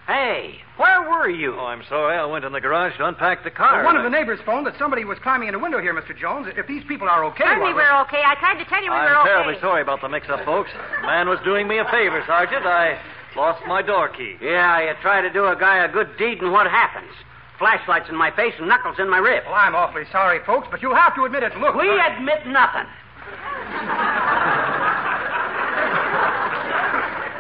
Hey, 0.08 0.60
where 0.78 1.02
were 1.08 1.30
you? 1.30 1.56
Oh, 1.60 1.66
I'm 1.68 1.84
sorry. 1.88 2.18
I 2.18 2.26
went 2.26 2.44
in 2.46 2.52
the 2.54 2.60
garage 2.62 2.96
to 2.98 3.06
unpack 3.06 3.44
the 3.44 3.52
car. 3.52 3.78
Well, 3.84 3.86
one 3.86 3.98
of 3.98 4.04
the 4.04 4.10
neighbors 4.10 4.40
phoned 4.46 4.66
that 4.66 4.76
somebody 4.80 5.04
was 5.06 5.20
climbing 5.20 5.50
in 5.50 5.56
a 5.56 5.60
window 5.60 5.80
here, 5.82 5.94
Mr. 5.94 6.18
Jones. 6.18 6.48
If 6.58 6.66
these 6.68 6.84
people 6.88 7.08
are 7.08 7.24
okay, 7.26 7.44
Certainly 7.44 7.74
well, 7.74 7.84
we're 7.88 8.02
okay. 8.08 8.24
I 8.26 8.36
tried 8.36 8.58
to 8.64 8.66
tell 8.70 8.82
you 8.84 8.90
we 8.92 8.98
I'm 8.98 9.04
were 9.04 9.18
okay. 9.20 9.32
I'm 9.32 9.44
terribly 9.44 9.60
sorry 9.62 9.82
about 9.82 10.00
the 10.02 10.08
mix-up, 10.10 10.44
folks. 10.46 10.72
The 11.02 11.08
man 11.08 11.28
was 11.30 11.40
doing 11.44 11.68
me 11.68 11.78
a 11.80 11.86
favor, 11.92 12.24
Sergeant. 12.26 12.66
I 12.66 13.00
lost 13.36 13.62
my 13.68 13.82
door 13.82 14.10
key. 14.10 14.36
Yeah, 14.42 14.82
you 14.82 14.94
try 15.02 15.22
to 15.22 15.30
do 15.32 15.46
a 15.48 15.56
guy 15.56 15.84
a 15.84 15.92
good 15.92 16.18
deed, 16.18 16.42
and 16.42 16.52
what 16.52 16.68
happens? 16.68 17.12
Flashlights 17.60 18.10
in 18.10 18.16
my 18.16 18.32
face 18.32 18.54
and 18.60 18.68
knuckles 18.68 18.98
in 19.00 19.10
my 19.10 19.18
ribs. 19.18 19.46
Well, 19.48 19.56
I'm 19.56 19.76
awfully 19.76 20.04
sorry, 20.12 20.40
folks, 20.46 20.68
but 20.70 20.82
you'll 20.82 20.96
have 20.96 21.16
to 21.16 21.26
admit 21.26 21.44
it. 21.44 21.58
Look, 21.58 21.76
We 21.76 21.90
admit 21.90 22.46
nothing. 22.48 22.86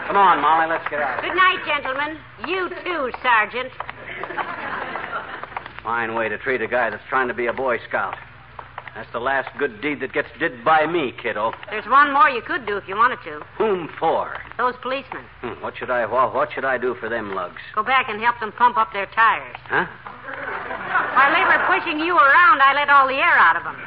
Come 0.07 0.17
on, 0.17 0.41
Molly, 0.41 0.67
let's 0.69 0.87
get 0.89 0.99
out. 1.01 1.21
Good 1.21 1.35
night, 1.35 1.59
gentlemen. 1.65 2.17
You 2.47 2.69
too, 2.83 3.11
Sergeant. 3.21 3.71
Fine 5.83 6.15
way 6.15 6.29
to 6.29 6.37
treat 6.37 6.61
a 6.61 6.67
guy 6.67 6.89
that's 6.89 7.03
trying 7.09 7.27
to 7.27 7.33
be 7.33 7.47
a 7.47 7.53
Boy 7.53 7.77
Scout. 7.87 8.15
That's 8.97 9.13
the 9.13 9.21
last 9.21 9.55
good 9.59 9.79
deed 9.79 9.99
that 9.99 10.11
gets 10.11 10.27
did 10.39 10.65
by 10.65 10.87
me, 10.87 11.13
kiddo. 11.21 11.53
There's 11.69 11.85
one 11.85 12.11
more 12.11 12.31
you 12.33 12.41
could 12.41 12.65
do 12.65 12.77
if 12.77 12.87
you 12.87 12.95
wanted 12.95 13.19
to. 13.25 13.45
Whom 13.55 13.93
for? 13.99 14.41
Those 14.57 14.73
policemen. 14.81 15.21
Hmm, 15.45 15.61
what 15.61 15.77
should 15.77 15.91
I 15.91 16.07
what, 16.07 16.33
what 16.33 16.49
should 16.51 16.65
I 16.65 16.79
do 16.79 16.95
for 16.95 17.07
them 17.07 17.35
lugs? 17.35 17.61
Go 17.75 17.83
back 17.83 18.09
and 18.09 18.19
help 18.19 18.39
them 18.39 18.51
pump 18.53 18.75
up 18.75 18.91
their 18.93 19.05
tires. 19.13 19.55
Huh? 19.69 19.85
While 21.13 21.29
they 21.29 21.45
were 21.45 21.61
pushing 21.69 21.99
you 22.01 22.17
around, 22.17 22.57
I 22.57 22.73
let 22.73 22.89
all 22.89 23.05
the 23.05 23.21
air 23.21 23.37
out 23.37 23.53
of 23.53 23.69
them. 23.69 23.77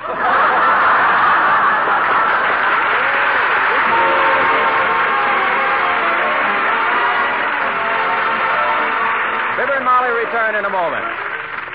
Fibber 9.59 9.75
and 9.75 9.85
Molly 9.85 10.15
return 10.15 10.55
in 10.55 10.65
a 10.65 10.71
moment. 10.71 11.30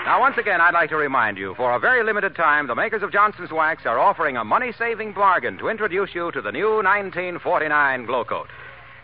Now, 0.06 0.20
once 0.20 0.38
again, 0.38 0.62
I'd 0.62 0.76
like 0.76 0.92
to 0.92 0.98
remind 0.98 1.40
you 1.40 1.56
for 1.56 1.74
a 1.74 1.80
very 1.80 2.04
limited 2.04 2.36
time, 2.36 2.68
the 2.68 2.76
makers 2.76 3.02
of 3.02 3.12
Johnson's 3.12 3.52
Wax 3.52 3.88
are 3.88 3.98
offering 3.98 4.38
a 4.38 4.44
money 4.44 4.72
saving 4.72 5.14
bargain 5.14 5.58
to 5.58 5.68
introduce 5.68 6.14
you 6.14 6.32
to 6.32 6.44
the 6.44 6.52
new 6.52 6.76
1949 6.76 8.06
Glo-Coat. 8.06 8.48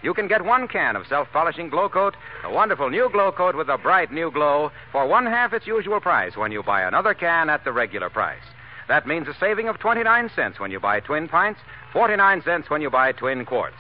You 0.04 0.14
can 0.14 0.28
get 0.28 0.46
one 0.46 0.68
can 0.68 0.96
of 0.96 1.08
self 1.08 1.28
polishing 1.34 1.70
Glo-Coat, 1.70 2.16
a 2.44 2.54
wonderful 2.54 2.92
new 2.92 3.10
Glo-Coat 3.12 3.56
with 3.56 3.68
a 3.68 3.80
bright 3.80 4.12
new 4.12 4.30
glow, 4.30 4.72
for 4.92 5.08
one 5.08 5.26
half 5.26 5.54
its 5.54 5.66
usual 5.66 6.00
price 6.00 6.38
when 6.38 6.52
you 6.52 6.62
buy 6.62 6.84
another 6.84 7.16
can 7.16 7.50
at 7.50 7.64
the 7.64 7.72
regular 7.72 8.12
price. 8.12 8.44
That 8.88 9.08
means 9.08 9.28
a 9.28 9.34
saving 9.34 9.70
of 9.70 9.80
29 9.80 10.30
cents 10.36 10.60
when 10.60 10.70
you 10.70 10.80
buy 10.80 11.00
twin 11.00 11.28
pints, 11.28 11.62
49 11.94 12.44
cents 12.44 12.70
when 12.70 12.84
you 12.84 12.92
buy 12.92 13.12
twin 13.12 13.44
quarts. 13.44 13.78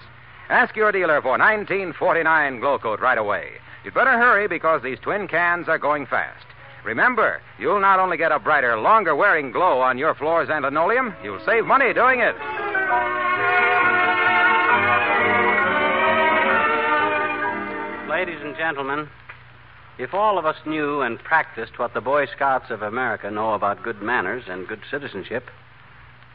Ask 0.49 0.75
your 0.75 0.91
dealer 0.91 1.21
for 1.21 1.37
1949 1.37 2.59
Glo-Coat 2.61 2.99
right 2.99 3.19
away. 3.19 3.51
You'd 3.83 3.93
better 3.93 4.17
hurry 4.17 4.47
because 4.47 4.81
these 4.81 4.99
twin 4.99 5.27
cans 5.27 5.69
are 5.69 5.77
going 5.77 6.07
fast. 6.07 6.45
Remember, 6.83 7.41
you'll 7.59 7.79
not 7.79 7.99
only 7.99 8.17
get 8.17 8.31
a 8.31 8.39
brighter, 8.39 8.77
longer 8.77 9.15
wearing 9.15 9.51
glow 9.51 9.81
on 9.81 9.97
your 9.97 10.15
floors 10.15 10.49
and 10.51 10.63
linoleum, 10.63 11.13
you'll 11.23 11.43
save 11.45 11.65
money 11.65 11.93
doing 11.93 12.19
it. 12.19 12.35
Ladies 18.09 18.41
and 18.41 18.55
gentlemen, 18.55 19.07
if 19.97 20.13
all 20.13 20.39
of 20.39 20.45
us 20.45 20.57
knew 20.65 21.01
and 21.01 21.19
practiced 21.19 21.77
what 21.77 21.93
the 21.93 22.01
Boy 22.01 22.25
Scouts 22.25 22.71
of 22.71 22.81
America 22.81 23.29
know 23.29 23.53
about 23.53 23.83
good 23.83 24.01
manners 24.01 24.43
and 24.47 24.67
good 24.67 24.81
citizenship, 24.89 25.49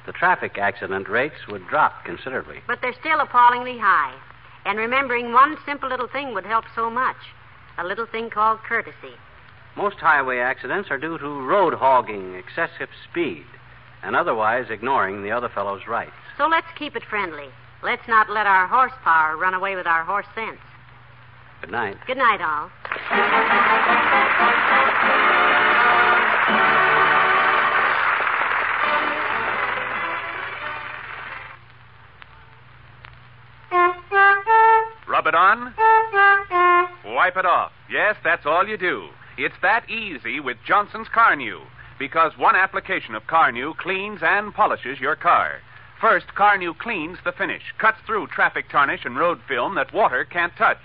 the 0.07 0.13
traffic 0.13 0.57
accident 0.59 1.09
rates 1.09 1.49
would 1.49 1.67
drop 1.67 2.05
considerably. 2.05 2.61
But 2.69 2.81
they're 2.81 2.95
still 3.01 3.19
appallingly 3.19 3.79
high. 3.79 4.15
And 4.65 4.79
remembering 4.79 5.33
one 5.33 5.57
simple 5.67 5.89
little 5.89 6.07
thing 6.07 6.35
would 6.35 6.47
help 6.47 6.65
so 6.75 6.91
much. 6.91 7.17
A 7.79 7.85
little 7.85 8.07
thing 8.07 8.31
called 8.31 8.61
courtesy. 8.61 9.15
Most 9.77 9.97
highway 9.97 10.39
accidents 10.39 10.91
are 10.91 10.99
due 10.99 11.19
to 11.19 11.47
road 11.47 11.75
hogging, 11.75 12.35
excessive 12.35 12.89
speed, 13.11 13.45
and 14.03 14.17
otherwise 14.17 14.67
ignoring 14.71 15.23
the 15.23 15.31
other 15.31 15.51
fellow's 15.51 15.87
rights. 15.87 16.13
So 16.39 16.47
let's 16.47 16.67
keep 16.79 16.97
it 16.97 17.03
friendly. 17.05 17.49
Let's 17.83 18.09
not 18.09 18.31
let 18.31 18.47
our 18.47 18.67
horsepower 18.67 19.37
run 19.37 19.53
away 19.53 19.77
with 19.77 19.87
our 19.87 20.03
horse 20.03 20.27
sense. 20.35 20.59
Good 21.61 21.71
night. 21.71 21.97
Good 22.07 22.17
night, 22.17 22.41
all. 22.41 22.71
Rub 35.07 35.27
it 35.27 35.35
on. 35.35 35.75
Wipe 37.15 37.37
it 37.37 37.47
off. 37.47 37.73
Yes, 37.91 38.17
that's 38.25 38.47
all 38.47 38.67
you 38.67 38.77
do. 38.77 39.09
It's 39.39 39.55
that 39.61 39.91
easy 39.91 40.41
with 40.41 40.57
Johnson's 40.67 41.09
Carnu, 41.09 41.61
because 41.99 42.39
one 42.39 42.57
application 42.57 43.15
of 43.15 43.27
Carnu 43.27 43.77
cleans 43.77 44.21
and 44.23 44.55
polishes 44.55 44.99
your 44.99 45.15
car. 45.15 45.61
First, 46.01 46.29
Carnu 46.29 46.77
cleans 46.79 47.19
the 47.23 47.33
finish, 47.33 47.63
cuts 47.77 47.99
through 48.07 48.29
traffic 48.29 48.71
tarnish 48.71 49.05
and 49.05 49.19
road 49.19 49.41
film 49.47 49.75
that 49.75 49.93
water 49.93 50.25
can't 50.25 50.57
touch. 50.57 50.81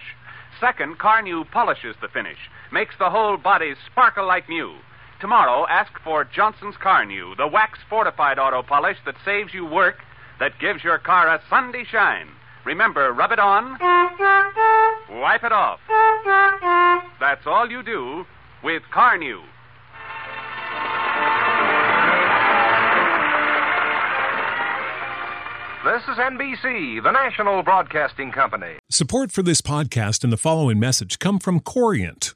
Second, 0.59 0.99
Carnu 0.99 1.49
polishes 1.49 1.95
the 2.01 2.09
finish, 2.09 2.37
makes 2.73 2.95
the 2.99 3.09
whole 3.09 3.37
body 3.37 3.73
sparkle 3.89 4.27
like 4.27 4.49
new. 4.49 4.75
Tomorrow, 5.21 5.65
ask 5.69 5.93
for 6.03 6.25
Johnson's 6.25 6.75
Carnu, 6.75 7.37
the 7.37 7.47
wax 7.47 7.79
fortified 7.89 8.37
auto 8.37 8.63
polish 8.63 8.97
that 9.05 9.15
saves 9.23 9.53
you 9.53 9.65
work, 9.65 9.99
that 10.41 10.59
gives 10.59 10.83
your 10.83 10.97
car 10.97 11.29
a 11.29 11.41
Sunday 11.49 11.85
shine. 11.89 12.27
Remember, 12.65 13.13
rub 13.13 13.31
it 13.31 13.39
on, 13.39 13.77
wipe 15.21 15.43
it 15.45 15.53
off. 15.53 15.79
That's 17.17 17.47
all 17.47 17.71
you 17.71 17.81
do 17.81 18.25
with 18.63 18.83
Carnu. 18.93 19.41
This 25.83 26.03
is 26.03 26.17
NBC, 26.17 27.01
the 27.01 27.11
national 27.11 27.63
broadcasting 27.63 28.31
company. 28.31 28.77
Support 28.91 29.31
for 29.31 29.41
this 29.41 29.61
podcast 29.61 30.23
and 30.23 30.31
the 30.31 30.37
following 30.37 30.79
message 30.79 31.17
come 31.17 31.39
from 31.39 31.59
Corient. 31.59 32.35